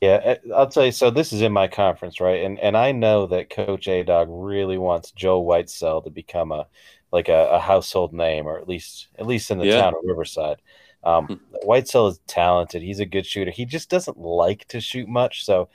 Yeah, 0.00 0.20
eh, 0.22 0.36
I'll 0.54 0.68
tell 0.68 0.84
you. 0.84 0.92
So 0.92 1.10
this 1.10 1.32
is 1.32 1.40
in 1.40 1.52
my 1.52 1.66
conference, 1.66 2.20
right? 2.20 2.44
And 2.44 2.58
and 2.60 2.76
I 2.76 2.92
know 2.92 3.26
that 3.26 3.50
Coach 3.50 3.88
A 3.88 4.04
Dog 4.04 4.28
really 4.30 4.78
wants 4.78 5.10
Joe 5.12 5.42
Whitesell 5.42 6.04
to 6.04 6.10
become 6.10 6.52
a 6.52 6.66
like 7.10 7.28
a, 7.28 7.48
a, 7.52 7.58
household 7.58 8.12
name, 8.12 8.46
or 8.46 8.58
at 8.58 8.68
least 8.68 9.08
at 9.18 9.26
least 9.26 9.50
in 9.50 9.58
the 9.58 9.66
yeah. 9.66 9.80
town 9.80 9.94
of 9.94 10.04
Riverside. 10.04 10.58
Um, 11.02 11.26
hmm. 11.26 11.68
Whitesell 11.68 12.10
is 12.10 12.20
talented. 12.26 12.82
He's 12.82 13.00
a 13.00 13.06
good 13.06 13.26
shooter. 13.26 13.50
He 13.50 13.64
just 13.64 13.88
doesn't 13.88 14.18
like 14.18 14.66
to 14.68 14.80
shoot 14.80 15.08
much, 15.08 15.44
so 15.44 15.68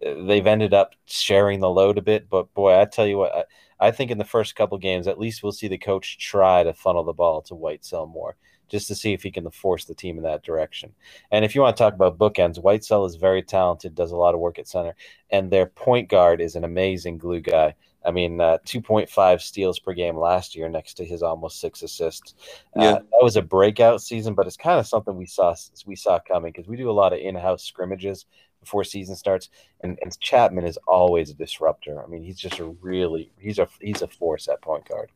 they've 0.00 0.46
ended 0.46 0.74
up 0.74 0.94
sharing 1.06 1.60
the 1.60 1.70
load 1.70 1.98
a 1.98 2.02
bit. 2.02 2.28
But 2.28 2.52
boy, 2.54 2.80
I 2.80 2.84
tell 2.84 3.06
you 3.06 3.18
what, 3.18 3.34
I, 3.34 3.88
I 3.88 3.90
think 3.90 4.10
in 4.10 4.18
the 4.18 4.24
first 4.24 4.56
couple 4.56 4.78
games, 4.78 5.06
at 5.06 5.18
least 5.18 5.42
we'll 5.42 5.52
see 5.52 5.68
the 5.68 5.78
coach 5.78 6.18
try 6.18 6.62
to 6.62 6.74
funnel 6.74 7.04
the 7.04 7.12
ball 7.12 7.42
to 7.42 7.54
Whitesell 7.54 8.12
more 8.12 8.36
just 8.70 8.88
to 8.88 8.94
see 8.94 9.12
if 9.12 9.22
he 9.22 9.30
can 9.30 9.50
force 9.50 9.84
the 9.84 9.94
team 9.94 10.16
in 10.16 10.22
that 10.22 10.44
direction. 10.44 10.92
And 11.30 11.44
if 11.44 11.54
you 11.54 11.60
want 11.60 11.76
to 11.76 11.82
talk 11.82 11.92
about 11.92 12.18
bookends, 12.18 12.62
Whitesell 12.62 13.06
is 13.06 13.16
very 13.16 13.42
talented, 13.42 13.94
does 13.94 14.12
a 14.12 14.16
lot 14.16 14.34
of 14.34 14.40
work 14.40 14.58
at 14.58 14.68
center, 14.68 14.94
and 15.28 15.50
their 15.50 15.66
point 15.66 16.08
guard 16.08 16.40
is 16.40 16.54
an 16.54 16.64
amazing 16.64 17.18
glue 17.18 17.40
guy. 17.40 17.74
I 18.04 18.10
mean, 18.10 18.40
uh, 18.40 18.58
2.5 18.64 19.40
steals 19.40 19.78
per 19.78 19.92
game 19.92 20.16
last 20.16 20.56
year, 20.56 20.68
next 20.68 20.94
to 20.94 21.04
his 21.04 21.22
almost 21.22 21.60
six 21.60 21.82
assists. 21.82 22.34
Uh, 22.76 22.82
yeah. 22.82 22.92
that 22.92 23.22
was 23.22 23.36
a 23.36 23.42
breakout 23.42 24.00
season, 24.00 24.34
but 24.34 24.46
it's 24.46 24.56
kind 24.56 24.80
of 24.80 24.86
something 24.86 25.16
we 25.16 25.26
saw 25.26 25.54
we 25.86 25.96
saw 25.96 26.18
coming 26.18 26.52
because 26.52 26.68
we 26.68 26.76
do 26.76 26.90
a 26.90 26.92
lot 26.92 27.12
of 27.12 27.18
in-house 27.18 27.64
scrimmages 27.64 28.26
before 28.60 28.84
season 28.84 29.16
starts, 29.16 29.48
and, 29.82 29.98
and 30.02 30.18
Chapman 30.20 30.64
is 30.64 30.78
always 30.86 31.30
a 31.30 31.34
disruptor. 31.34 32.02
I 32.02 32.06
mean, 32.06 32.22
he's 32.22 32.38
just 32.38 32.58
a 32.58 32.66
really 32.80 33.32
he's 33.38 33.58
a 33.58 33.68
he's 33.80 34.02
a 34.02 34.08
force 34.08 34.48
at 34.48 34.62
point 34.62 34.88
guard. 34.88 35.10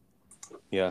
Yeah, 0.70 0.90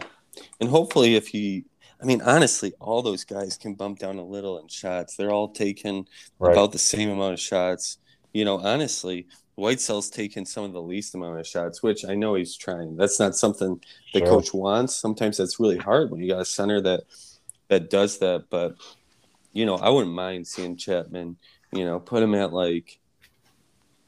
and 0.60 0.70
hopefully, 0.70 1.16
if 1.16 1.28
he 1.28 1.66
I 2.04 2.06
mean, 2.06 2.22
honestly, 2.22 2.74
all 2.82 3.02
those 3.02 3.24
guys 3.24 3.58
can 3.58 3.76
bump 3.76 4.00
down 4.00 4.18
a 4.18 4.26
little 4.26 4.60
in 4.60 4.68
shots. 4.68 5.16
They're 5.16 5.32
all 5.32 5.48
taking 5.48 6.06
right. 6.38 6.52
about 6.52 6.74
the 6.74 6.80
same 6.80 7.10
amount 7.10 7.34
of 7.34 7.40
shots. 7.40 7.98
You 8.34 8.44
know, 8.44 8.60
honestly, 8.60 9.28
Whitesell's 9.58 10.10
taking 10.10 10.46
some 10.46 10.64
of 10.64 10.74
the 10.74 10.82
least 10.82 11.14
amount 11.14 11.40
of 11.40 11.48
shots, 11.48 11.84
which 11.84 12.06
I 12.06 12.16
know 12.16 12.36
he's 12.36 12.56
trying. 12.56 12.96
That's 12.96 13.20
not 13.20 13.36
something 13.36 13.80
the 14.14 14.20
sure. 14.20 14.28
coach 14.28 14.54
wants. 14.54 14.96
Sometimes 14.96 15.38
that's 15.38 15.60
really 15.60 15.78
hard 15.78 16.10
when 16.10 16.22
you 16.22 16.30
got 16.30 16.42
a 16.42 16.46
center 16.46 16.82
that 16.82 17.02
that 17.68 17.90
does 17.90 18.20
that. 18.20 18.46
But 18.50 18.76
you 19.52 19.66
know, 19.66 19.76
I 19.76 19.90
wouldn't 19.90 20.14
mind 20.14 20.48
seeing 20.48 20.76
Chapman. 20.76 21.38
You 21.72 21.86
know, 21.86 22.00
put 22.00 22.24
him 22.24 22.34
at 22.34 22.52
like, 22.52 23.00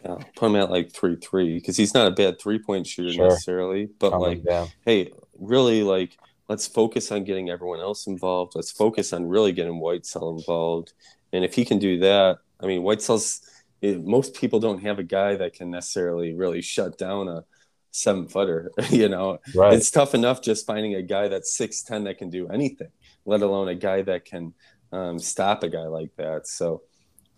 know, 0.03 0.19
put 0.35 0.47
him 0.47 0.55
at 0.55 0.71
like 0.71 0.91
three 0.91 1.15
three 1.17 1.55
because 1.55 1.77
he's 1.77 1.93
not 1.93 2.07
a 2.07 2.11
bad 2.11 2.39
three 2.39 2.59
point 2.59 2.87
shooter 2.87 3.13
sure. 3.13 3.29
necessarily. 3.29 3.89
But 3.99 4.19
like, 4.19 4.43
hey, 4.85 5.11
really 5.37 5.83
like 5.83 6.17
let's 6.49 6.67
focus 6.67 7.11
on 7.11 7.23
getting 7.23 7.49
everyone 7.49 7.79
else 7.79 8.07
involved. 8.07 8.53
Let's 8.55 8.71
focus 8.71 9.13
on 9.13 9.27
really 9.27 9.51
getting 9.51 9.79
Whitesell 9.79 10.37
involved. 10.37 10.93
And 11.33 11.43
if 11.43 11.53
he 11.53 11.65
can 11.65 11.79
do 11.79 12.00
that, 12.00 12.37
I 12.59 12.67
mean, 12.67 12.81
Whitesell's 12.81 13.41
it, 13.81 14.03
most 14.03 14.33
people 14.35 14.59
don't 14.59 14.81
have 14.83 15.00
a 15.00 15.03
guy 15.03 15.35
that 15.35 15.53
can 15.53 15.70
necessarily 15.70 16.33
really 16.33 16.61
shut 16.61 16.98
down 16.98 17.27
a 17.27 17.44
seven 17.92 18.27
footer. 18.27 18.72
you 18.90 19.09
know, 19.09 19.40
right. 19.53 19.74
it's 19.74 19.92
tough 19.92 20.14
enough 20.14 20.42
just 20.42 20.66
finding 20.66 20.96
a 20.96 21.01
guy 21.01 21.27
that's 21.27 21.55
six 21.55 21.83
ten 21.83 22.03
that 22.05 22.18
can 22.18 22.29
do 22.29 22.48
anything, 22.50 22.90
let 23.25 23.42
alone 23.42 23.68
a 23.68 23.75
guy 23.75 24.01
that 24.01 24.25
can 24.25 24.53
um, 24.92 25.20
stop 25.20 25.64
a 25.64 25.70
guy 25.70 25.88
like 25.88 26.16
that. 26.18 26.48
So, 26.48 26.83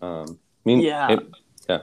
um, 0.00 0.38
I 0.64 0.68
mean, 0.68 0.80
yeah, 0.80 1.12
it, 1.12 1.20
yeah, 1.68 1.78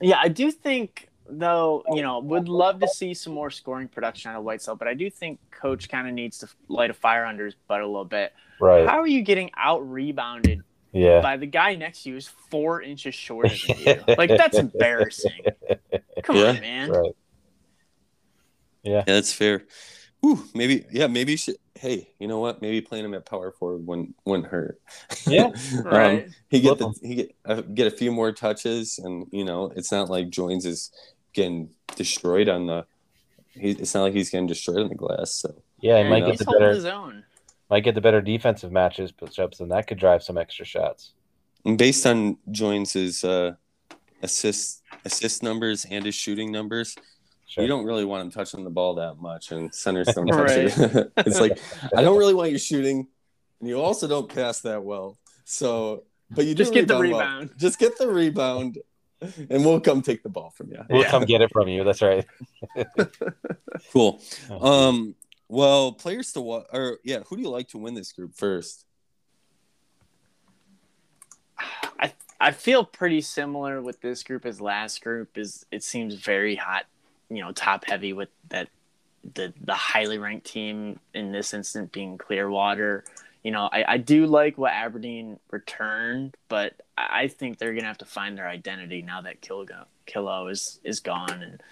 yeah. 0.00 0.20
I 0.20 0.28
do 0.28 0.50
think 0.50 1.08
though, 1.28 1.82
you 1.90 2.02
know, 2.02 2.18
would 2.18 2.48
love 2.48 2.80
to 2.80 2.88
see 2.88 3.14
some 3.14 3.32
more 3.32 3.50
scoring 3.50 3.88
production 3.88 4.30
out 4.30 4.38
of 4.38 4.44
Whitesell, 4.44 4.78
but 4.78 4.88
I 4.88 4.94
do 4.94 5.08
think 5.10 5.38
coach 5.50 5.88
kind 5.88 6.06
of 6.06 6.14
needs 6.14 6.38
to 6.38 6.48
light 6.68 6.90
a 6.90 6.94
fire 6.94 7.24
under 7.24 7.46
his 7.46 7.54
butt 7.66 7.80
a 7.80 7.86
little 7.86 8.04
bit. 8.04 8.32
Right. 8.60 8.86
How 8.86 9.00
are 9.00 9.06
you 9.06 9.22
getting 9.22 9.50
out 9.56 9.88
rebounded 9.88 10.62
yeah. 10.94 11.20
by 11.20 11.36
the 11.36 11.46
guy 11.46 11.74
next 11.74 12.04
to 12.04 12.10
you 12.10 12.16
is 12.16 12.28
four 12.50 12.80
inches 12.80 13.14
shorter 13.14 13.54
than 13.66 13.78
you? 14.08 14.14
like 14.16 14.30
that's 14.30 14.56
embarrassing. 14.56 15.42
Come 16.22 16.36
yeah. 16.36 16.46
on, 16.46 16.60
man. 16.60 16.90
Right. 16.90 17.16
Yeah. 18.82 18.92
yeah, 18.92 19.14
that's 19.14 19.32
fair. 19.32 19.64
Whew, 20.20 20.44
maybe 20.54 20.86
yeah, 20.90 21.06
maybe 21.06 21.32
you 21.32 21.38
should 21.38 21.56
hey, 21.74 22.08
you 22.18 22.28
know 22.28 22.38
what? 22.38 22.62
Maybe 22.62 22.80
playing 22.80 23.04
him 23.04 23.14
at 23.14 23.26
power 23.26 23.50
forward 23.52 23.86
wouldn't 23.86 24.14
wouldn't 24.24 24.48
hurt. 24.48 24.80
Yeah, 25.26 25.50
um, 25.78 25.84
right. 25.84 26.28
he 26.48 26.60
get 26.60 26.78
the, 26.78 26.94
he 27.02 27.14
get 27.16 27.36
uh, 27.44 27.60
get 27.60 27.86
a 27.86 27.90
few 27.90 28.12
more 28.12 28.32
touches, 28.32 28.98
and 28.98 29.26
you 29.32 29.44
know, 29.44 29.72
it's 29.76 29.92
not 29.92 30.08
like 30.08 30.30
Joins 30.30 30.64
is 30.64 30.90
getting 31.32 31.70
destroyed 31.96 32.48
on 32.48 32.66
the. 32.66 32.86
He, 33.50 33.70
it's 33.70 33.94
not 33.94 34.02
like 34.02 34.14
he's 34.14 34.30
getting 34.30 34.46
destroyed 34.46 34.78
on 34.78 34.88
the 34.88 34.94
glass. 34.94 35.34
So 35.34 35.54
yeah, 35.78 36.02
he 36.02 36.08
might 36.08 36.26
get 36.26 36.38
the 36.38 36.44
better. 36.46 37.14
Might 37.70 37.80
get 37.80 37.94
the 37.94 38.00
better 38.00 38.20
defensive 38.20 38.70
matches, 38.70 39.10
push-ups, 39.10 39.60
and 39.60 39.70
that 39.70 39.86
could 39.86 39.98
drive 39.98 40.22
some 40.22 40.36
extra 40.36 40.64
shots. 40.66 41.12
And 41.64 41.78
based 41.78 42.06
on 42.06 42.36
Joins's 42.50 43.24
uh, 43.24 43.54
assist 44.22 44.82
assist 45.04 45.42
numbers 45.42 45.86
and 45.90 46.04
his 46.04 46.14
shooting 46.14 46.52
numbers, 46.52 46.96
Sure. 47.46 47.62
You 47.62 47.68
don't 47.68 47.84
really 47.84 48.04
want 48.04 48.24
him 48.24 48.30
touching 48.32 48.64
the 48.64 48.70
ball 48.70 48.94
that 48.96 49.18
much, 49.18 49.52
and 49.52 49.72
centers 49.72 50.08
don't 50.14 50.26
touch 50.26 50.50
it. 50.50 51.12
it's 51.18 51.38
like 51.38 51.58
I 51.96 52.02
don't 52.02 52.18
really 52.18 52.34
want 52.34 52.50
you 52.50 52.58
shooting, 52.58 53.06
and 53.60 53.68
you 53.68 53.80
also 53.80 54.08
don't 54.08 54.28
pass 54.28 54.60
that 54.62 54.82
well. 54.82 55.18
So, 55.44 56.02
but 56.30 56.46
you 56.46 56.54
just 56.56 56.72
get 56.72 56.88
the 56.88 56.98
rebound. 56.98 57.50
Well. 57.50 57.58
Just 57.58 57.78
get 57.78 57.96
the 57.96 58.10
rebound, 58.10 58.78
and 59.20 59.64
we'll 59.64 59.80
come 59.80 60.02
take 60.02 60.24
the 60.24 60.30
ball 60.30 60.50
from 60.50 60.72
you. 60.72 60.84
We'll 60.90 61.02
yeah. 61.02 61.10
come 61.10 61.26
get 61.26 61.42
it 61.42 61.50
from 61.52 61.68
you. 61.68 61.84
That's 61.84 62.02
right. 62.02 62.26
cool. 63.92 64.20
Um. 64.50 65.14
Well, 65.54 65.92
players 65.92 66.32
to 66.32 66.40
what? 66.40 66.66
Or 66.72 66.98
yeah, 67.04 67.20
who 67.28 67.36
do 67.36 67.42
you 67.42 67.48
like 67.48 67.68
to 67.68 67.78
win 67.78 67.94
this 67.94 68.10
group 68.10 68.34
first? 68.34 68.86
I 72.00 72.12
I 72.40 72.50
feel 72.50 72.84
pretty 72.84 73.20
similar 73.20 73.80
with 73.80 74.00
this 74.00 74.24
group 74.24 74.46
as 74.46 74.60
last 74.60 75.00
group. 75.00 75.38
Is 75.38 75.64
it 75.70 75.84
seems 75.84 76.16
very 76.16 76.56
hot 76.56 76.86
you 77.30 77.40
know 77.40 77.52
top 77.52 77.84
heavy 77.86 78.12
with 78.12 78.30
that 78.48 78.68
the 79.34 79.54
the 79.60 79.74
highly 79.74 80.18
ranked 80.18 80.44
team 80.44 80.98
in 81.14 81.30
this 81.30 81.54
instant 81.54 81.92
being 81.92 82.18
Clearwater. 82.18 83.04
You 83.44 83.52
know, 83.52 83.68
I, 83.70 83.84
I 83.86 83.98
do 83.98 84.26
like 84.26 84.58
what 84.58 84.72
Aberdeen 84.72 85.38
returned, 85.52 86.34
but 86.48 86.80
I 86.98 87.28
think 87.28 87.58
they're 87.58 87.74
gonna 87.74 87.86
have 87.86 87.98
to 87.98 88.06
find 88.06 88.36
their 88.36 88.48
identity 88.48 89.02
now 89.02 89.20
that 89.20 89.40
Kilo, 89.40 89.66
Kilo 90.06 90.48
is 90.48 90.80
is 90.82 90.98
gone. 90.98 91.30
And 91.30 91.62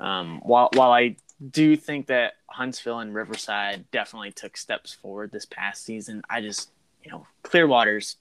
um, 0.00 0.40
while 0.42 0.70
while 0.72 0.92
I 0.92 1.16
do 1.50 1.64
you 1.64 1.76
think 1.76 2.06
that 2.06 2.34
Huntsville 2.48 3.00
and 3.00 3.14
Riverside 3.14 3.90
definitely 3.90 4.32
took 4.32 4.56
steps 4.56 4.92
forward 4.94 5.32
this 5.32 5.44
past 5.46 5.84
season, 5.84 6.22
I 6.30 6.40
just 6.40 6.70
you 7.04 7.10
know 7.10 7.26
Clearwater's 7.42 8.16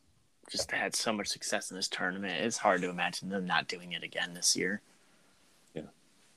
just 0.50 0.72
had 0.72 0.96
so 0.96 1.12
much 1.12 1.28
success 1.28 1.72
in 1.72 1.78
this 1.78 1.88
tournament. 1.88 2.34
It's 2.46 2.58
hard 2.58 2.82
to 2.82 2.90
imagine 2.90 3.30
them 3.30 3.46
not 3.46 3.68
doing 3.68 3.94
it 3.94 4.04
again 4.04 4.34
this 4.34 4.56
year 4.56 4.82
Yeah. 5.74 5.84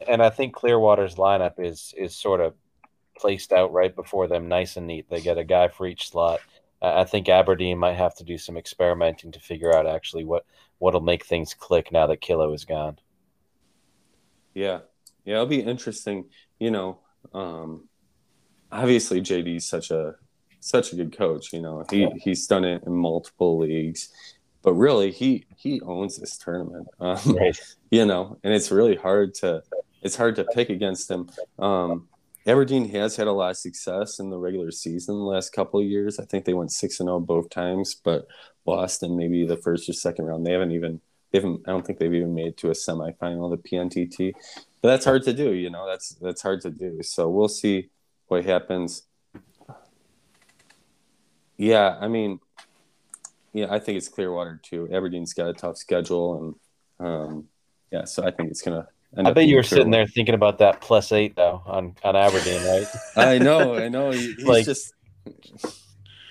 and 0.07 0.23
I 0.23 0.31
think 0.31 0.55
Clearwater's 0.55 1.17
lineup 1.17 1.55
is 1.59 1.95
is 1.97 2.15
sort 2.17 2.41
of 2.41 2.55
placed 3.17 3.53
out 3.53 3.73
right 3.73 3.95
before 3.95 4.29
them, 4.29 4.49
nice 4.49 4.77
and 4.77 4.87
neat. 4.87 5.11
They 5.11 5.21
get 5.21 5.39
a 5.39 5.45
guy 5.45 5.69
for 5.69 5.87
each 5.87 6.09
slot. 6.11 6.41
I 6.81 7.03
think 7.05 7.29
Aberdeen 7.29 7.77
might 7.79 7.97
have 7.97 8.15
to 8.17 8.25
do 8.25 8.39
some 8.39 8.57
experimenting 8.57 9.33
to 9.33 9.41
figure 9.41 9.75
out 9.77 9.87
actually 9.87 10.25
what 10.25 10.47
what'll 10.79 11.01
make 11.01 11.27
things 11.27 11.53
click 11.55 11.91
now 11.91 12.07
that 12.07 12.21
Kilo 12.21 12.53
is 12.53 12.65
gone. 12.65 12.99
Yeah, 14.55 14.81
yeah, 15.25 15.35
it'll 15.35 15.47
be 15.47 15.61
interesting. 15.61 16.27
You 16.59 16.71
know, 16.71 16.99
um, 17.33 17.89
obviously 18.71 19.21
JD's 19.21 19.69
such 19.69 19.91
a 19.91 20.17
such 20.61 20.93
a 20.93 20.97
good 20.97 21.17
coach. 21.17 21.53
You 21.53 21.61
know, 21.61 21.85
he 21.91 22.09
he's 22.23 22.47
done 22.47 22.65
it 22.65 22.83
in 22.85 22.95
multiple 22.95 23.59
leagues 23.59 24.11
but 24.63 24.75
really 24.75 25.11
he 25.11 25.47
he 25.57 25.81
owns 25.81 26.19
this 26.19 26.37
tournament. 26.37 26.87
Um, 27.01 27.19
right. 27.37 27.59
you 27.91 28.05
know 28.05 28.39
and 28.43 28.53
it's 28.53 28.71
really 28.71 28.97
hard 28.97 29.33
to 29.35 29.63
it's 30.03 30.17
hard 30.17 30.37
to 30.37 30.45
pick 30.45 30.69
against 30.69 31.11
him. 31.11 31.31
Um, 31.59 32.09
aberdeen 32.47 32.89
has 32.91 33.17
had 33.17 33.29
a 33.29 33.33
lot 33.33 33.51
of 33.51 33.57
success 33.57 34.19
in 34.19 34.31
the 34.31 34.39
regular 34.39 34.71
season 34.71 35.17
the 35.17 35.25
last 35.25 35.53
couple 35.53 35.81
of 35.81 35.87
years. 35.87 36.19
I 36.19 36.25
think 36.25 36.45
they 36.45 36.55
went 36.55 36.73
6 36.73 37.01
and 37.01 37.09
0 37.09 37.21
both 37.21 37.51
times 37.51 37.95
but 37.95 38.27
lost 38.67 39.03
in 39.03 39.17
maybe 39.17 39.47
the 39.47 39.57
first 39.57 39.89
or 39.89 39.93
second 39.93 40.27
round. 40.27 40.45
They 40.45 40.53
haven't 40.53 40.73
even 40.73 41.01
they 41.31 41.39
haven't 41.39 41.63
i 41.67 41.71
don't 41.71 41.87
think 41.87 41.99
they've 41.99 42.15
even 42.15 42.35
made 42.35 42.57
to 42.57 42.69
a 42.69 42.73
semifinal 42.73 43.51
the 43.51 43.59
pntt 43.59 44.33
but 44.81 44.89
that's 44.89 45.05
hard 45.05 45.23
to 45.25 45.33
do. 45.33 45.53
You 45.53 45.71
know, 45.71 45.87
that's 45.87 46.11
that's 46.21 46.43
hard 46.43 46.61
to 46.63 46.71
do. 46.71 47.03
So 47.03 47.29
we'll 47.29 47.49
see 47.49 47.91
what 48.29 48.45
happens. 48.45 49.03
Yeah, 51.57 51.99
I 52.01 52.07
mean, 52.07 52.39
yeah, 53.53 53.67
I 53.71 53.79
think 53.81 53.99
it's 53.99 54.09
Clearwater 54.09 54.61
too. 54.63 54.89
Aberdeen's 54.93 55.35
got 55.35 55.49
a 55.49 55.53
tough 55.53 55.77
schedule, 55.77 56.55
and 57.01 57.07
um, 57.09 57.49
yeah, 57.91 58.05
so 58.05 58.25
I 58.25 58.31
think 58.31 58.51
it's 58.51 58.63
gonna. 58.63 58.87
I 59.17 59.33
bet 59.33 59.47
you 59.47 59.57
were 59.57 59.63
sitting 59.63 59.91
there 59.91 60.07
thinking 60.07 60.35
about 60.35 60.59
that 60.59 60.81
plus 60.81 61.13
eight 61.13 61.35
though 61.35 61.63
on 61.67 61.97
on 62.05 62.15
Aberdeen, 62.15 62.63
right? 62.65 62.87
I 63.17 63.39
know, 63.39 63.77
I 63.77 63.89
know. 63.89 64.11
he's 64.11 64.45
like, 64.45 64.67
just 64.67 64.93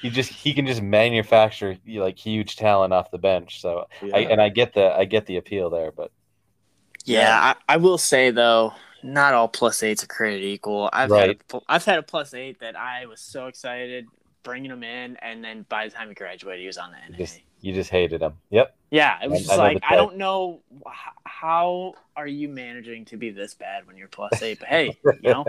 he 0.02 0.10
just 0.10 0.32
he 0.32 0.54
can 0.54 0.68
just 0.68 0.82
manufacture 0.82 1.78
like 1.88 2.18
huge 2.18 2.56
talent 2.56 2.94
off 2.94 3.12
the 3.12 3.18
bench. 3.18 3.62
So 3.62 3.88
yeah. 4.02 4.16
I, 4.16 4.20
and 4.20 4.42
I 4.42 4.50
get 4.50 4.74
the 4.74 4.96
I 4.96 5.06
get 5.06 5.26
the 5.26 5.38
appeal 5.38 5.70
there, 5.70 5.92
but 5.92 6.12
yeah, 7.08 7.54
I, 7.68 7.74
I, 7.74 7.78
will 7.78 7.98
say 7.98 8.32
though, 8.32 8.74
not 9.04 9.34
all 9.34 9.48
plus 9.48 9.82
eights 9.84 10.04
are 10.04 10.08
created 10.08 10.46
equal. 10.46 10.90
I've 10.92 11.10
right. 11.10 11.28
had 11.28 11.38
a, 11.54 11.62
I've 11.68 11.86
had 11.86 12.00
a 12.00 12.04
plus 12.04 12.34
eight 12.34 12.60
that 12.60 12.76
I 12.76 13.06
was 13.06 13.20
so 13.20 13.48
excited 13.48 14.08
bringing 14.44 14.72
him 14.72 14.84
in, 14.84 15.18
and 15.18 15.44
then 15.44 15.66
by 15.70 15.88
the 15.88 15.94
time 15.94 16.10
he 16.10 16.16
graduated, 16.16 16.62
he 16.62 16.68
was 16.68 16.78
on 16.78 16.92
the 16.92 16.98
NA. 16.98 17.18
You 17.18 17.26
just, 17.26 17.42
you 17.62 17.74
just 17.74 17.90
hated 17.90 18.22
him. 18.22 18.34
Yep. 18.50 18.76
Yeah, 18.92 19.18
it 19.22 19.30
was 19.30 19.40
I, 19.40 19.44
just 19.44 19.52
I 19.54 19.56
like 19.58 19.84
I 19.88 19.96
don't 19.96 20.18
know 20.18 20.62
how 21.26 21.94
are 22.16 22.28
you 22.28 22.48
managing 22.48 23.06
to 23.06 23.18
be 23.18 23.30
this 23.30 23.54
bad 23.54 23.86
when 23.88 23.98
you're 23.98 24.08
plus 24.08 24.42
eight, 24.42 24.60
but 24.60 24.70
hey, 24.70 24.98
you 25.22 25.34
know. 25.34 25.46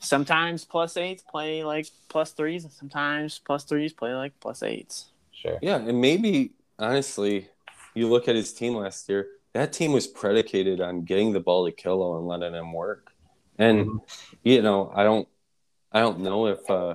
sometimes 0.00 0.64
plus 0.64 0.96
eights 0.96 1.22
play 1.22 1.64
like 1.64 1.86
plus 2.08 2.32
threes, 2.32 2.64
and 2.64 2.72
sometimes 2.72 3.38
plus 3.38 3.64
threes 3.64 3.92
play 3.92 4.14
like 4.14 4.32
plus 4.40 4.62
eights. 4.62 5.10
Sure. 5.32 5.58
Yeah, 5.62 5.76
and 5.76 6.00
maybe 6.00 6.52
honestly, 6.78 7.48
you 7.94 8.08
look 8.08 8.28
at 8.28 8.34
his 8.34 8.52
team 8.52 8.74
last 8.74 9.08
year 9.08 9.28
that 9.54 9.72
team 9.72 9.92
was 9.92 10.06
predicated 10.06 10.80
on 10.80 11.02
getting 11.02 11.32
the 11.32 11.40
ball 11.40 11.66
to 11.66 11.72
Kilo 11.72 12.18
and 12.18 12.26
letting 12.26 12.54
him 12.54 12.72
work. 12.72 13.12
And 13.58 13.86
mm-hmm. 13.86 13.98
you 14.44 14.62
know, 14.62 14.90
I 14.94 15.02
don't, 15.02 15.28
I 15.92 16.00
don't 16.00 16.20
know 16.20 16.46
if 16.46 16.70
uh, 16.70 16.94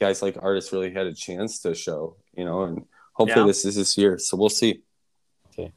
guys 0.00 0.22
like 0.22 0.36
Artis 0.40 0.72
really 0.72 0.92
had 0.92 1.06
a 1.06 1.14
chance 1.14 1.60
to 1.60 1.74
show. 1.74 2.16
You 2.34 2.44
know, 2.44 2.62
and 2.62 2.84
hopefully 3.12 3.42
yeah. 3.42 3.46
this 3.46 3.64
is 3.64 3.76
this 3.76 3.98
year. 3.98 4.18
So 4.18 4.36
we'll 4.36 4.48
see. 4.48 4.82
Okay. 5.52 5.72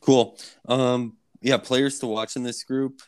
Cool. 0.00 0.38
Um, 0.66 1.16
yeah, 1.40 1.56
players 1.58 2.00
to 2.00 2.06
watch 2.06 2.36
in 2.36 2.42
this 2.42 2.64
group. 2.64 3.00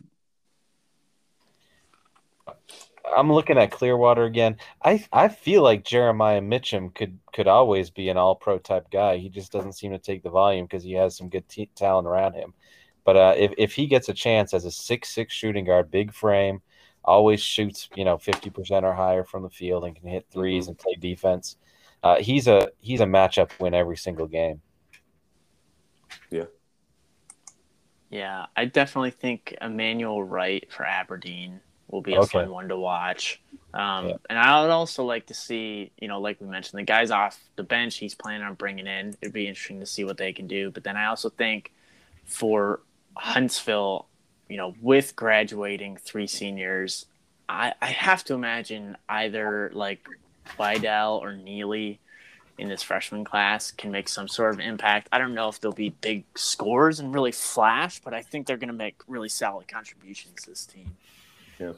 I'm 3.17 3.33
looking 3.33 3.59
at 3.59 3.71
Clearwater 3.71 4.25
again. 4.25 4.57
I 4.83 5.05
I 5.13 5.29
feel 5.29 5.63
like 5.63 5.85
Jeremiah 5.85 6.41
Mitchum 6.41 6.95
could 6.95 7.19
could 7.33 7.49
always 7.49 7.91
be 7.91 8.09
an 8.09 8.17
All 8.17 8.35
Pro 8.35 8.59
type 8.59 8.91
guy. 8.91 9.17
He 9.19 9.29
just 9.29 9.53
doesn't 9.53 9.75
seem 9.75 9.93
to 9.93 9.99
take 9.99 10.23
the 10.23 10.31
volume 10.31 10.67
because 10.67 10.85
he 10.85 10.93
has 10.95 11.17
some 11.17 11.29
good 11.29 11.49
t- 11.49 11.71
talent 11.75 12.07
around 12.07 12.35
him. 12.35 12.55
But 13.05 13.17
uh, 13.17 13.35
if 13.37 13.53
if 13.59 13.73
he 13.73 13.87
gets 13.87 14.09
a 14.09 14.15
chance 14.15 14.55
as 14.55 14.65
a 14.65 14.71
six 14.71 15.09
six 15.11 15.35
shooting 15.35 15.65
guard, 15.65 15.91
big 15.91 16.13
frame, 16.13 16.63
always 17.05 17.41
shoots 17.41 17.89
you 17.97 18.05
know 18.05 18.19
fifty 18.19 18.51
percent 18.51 18.85
or 18.85 18.95
higher 18.95 19.25
from 19.25 19.43
the 19.43 19.51
field 19.51 19.85
and 19.85 19.97
can 19.97 20.09
hit 20.09 20.31
3s 20.31 20.61
mm-hmm. 20.61 20.69
and 20.71 20.79
play 20.79 20.95
defense, 20.99 21.57
uh, 22.03 22.17
he's 22.17 22.47
a 22.47 22.71
he's 22.81 23.01
a 23.01 23.07
matchup 23.07 23.51
win 23.59 23.75
every 23.75 23.97
single 23.97 24.27
game. 24.27 24.61
Yeah. 26.31 26.45
Yeah, 28.11 28.47
I 28.57 28.65
definitely 28.65 29.13
think 29.13 29.55
Emmanuel 29.61 30.25
Wright 30.25 30.67
for 30.69 30.85
Aberdeen 30.85 31.61
will 31.91 32.03
be 32.03 32.15
a 32.15 32.21
okay. 32.21 32.41
fun 32.41 32.51
one 32.51 32.69
to 32.69 32.79
watch. 32.79 33.41
Um, 33.75 34.09
yeah. 34.09 34.17
And 34.29 34.39
I 34.39 34.63
would 34.63 34.71
also 34.71 35.05
like 35.05 35.27
to 35.27 35.35
see, 35.35 35.93
you 35.99 36.09
know, 36.09 36.21
like 36.21 36.41
we 36.41 36.47
mentioned, 36.47 36.79
the 36.79 36.85
guys 36.85 37.11
off 37.11 37.39
the 37.57 37.63
bench 37.63 37.99
he's 37.99 38.15
planning 38.15 38.43
on 38.43 38.55
bringing 38.55 38.87
in. 38.87 39.17
It'd 39.21 39.33
be 39.33 39.47
interesting 39.47 39.81
to 39.81 39.87
see 39.87 40.05
what 40.05 40.17
they 40.17 40.33
can 40.33 40.47
do. 40.47 40.71
But 40.71 40.85
then 40.85 40.97
I 40.97 41.07
also 41.07 41.29
think 41.29 41.73
for 42.25 42.81
Huntsville, 43.17 44.07
you 44.49 44.57
know, 44.57 44.75
with 44.81 45.15
graduating 45.17 45.97
three 45.97 46.27
seniors, 46.27 47.07
I, 47.49 47.75
I 47.81 47.87
have 47.87 48.25
to 48.25 48.35
imagine 48.35 48.97
either 49.09 49.71
like 49.75 50.07
Vidal 50.57 51.19
or 51.19 51.35
Neely 51.35 52.01
in 52.59 52.69
this 52.69 52.83
freshman 52.83 53.25
class 53.25 53.71
can 53.71 53.91
make 53.91 54.09
some 54.09 54.29
sort 54.29 54.53
of 54.53 54.61
impact. 54.61 55.09
I 55.11 55.19
don't 55.19 55.35
know 55.35 55.49
if 55.49 55.61
they'll 55.61 55.73
be 55.73 55.91
big 56.01 56.25
scores 56.35 57.01
and 57.01 57.15
really 57.15 57.33
flash, 57.33 58.01
but 58.01 58.13
I 58.13 58.23
think 58.23 58.47
they're 58.47 58.59
going 58.59 58.69
to 58.69 58.75
make 58.75 58.97
really 59.09 59.31
solid 59.31 59.67
contributions 59.67 60.43
to 60.43 60.51
this 60.51 60.67
team. 60.67 60.97
Yeah, 61.61 61.73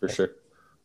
for 0.00 0.08
sure. 0.08 0.30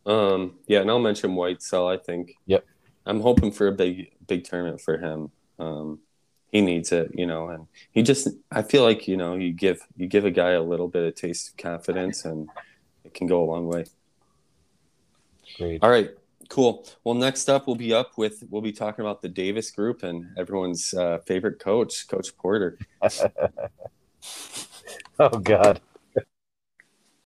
Um, 0.06 0.60
yeah, 0.68 0.82
and 0.82 0.90
I'll 0.90 1.00
mention 1.00 1.32
Whitesell. 1.32 1.92
I 1.92 1.98
think. 1.98 2.34
Yep. 2.46 2.66
I'm 3.06 3.22
hoping 3.22 3.52
for 3.52 3.68
a 3.68 3.72
big, 3.72 4.12
big 4.28 4.44
tournament 4.44 4.80
for 4.82 4.98
him. 4.98 5.32
Um, 5.58 6.00
he 6.52 6.62
needs 6.62 6.92
it, 6.92 7.12
you 7.14 7.26
know, 7.26 7.50
and 7.50 7.68
he 7.92 8.04
just. 8.04 8.28
I 8.52 8.62
feel 8.62 8.84
like 8.84 9.08
you 9.08 9.18
know, 9.18 9.36
you 9.36 9.54
give 9.54 9.82
you 9.96 10.08
give 10.08 10.26
a 10.26 10.32
guy 10.32 10.52
a 10.52 10.62
little 10.62 10.88
bit 10.88 11.08
of 11.08 11.16
taste 11.16 11.50
of 11.50 11.58
confidence, 11.58 12.26
and 12.26 12.50
it 13.06 13.14
can 13.14 13.28
go 13.28 13.44
a 13.44 13.46
long 13.46 13.68
way. 13.68 13.86
Great. 15.58 15.84
All 15.84 15.90
right. 15.90 16.12
Cool. 16.50 16.86
Well, 17.06 17.16
next 17.16 17.50
up, 17.50 17.66
we'll 17.66 17.78
be 17.78 17.94
up 17.94 18.18
with 18.18 18.44
we'll 18.50 18.62
be 18.62 18.74
talking 18.74 19.06
about 19.06 19.22
the 19.22 19.30
Davis 19.30 19.72
group 19.72 20.04
and 20.04 20.28
everyone's 20.38 20.94
uh, 20.94 21.20
favorite 21.20 21.60
coach, 21.60 22.08
Coach 22.10 22.36
Porter. 22.36 22.78
oh 25.20 25.30
God. 25.30 25.80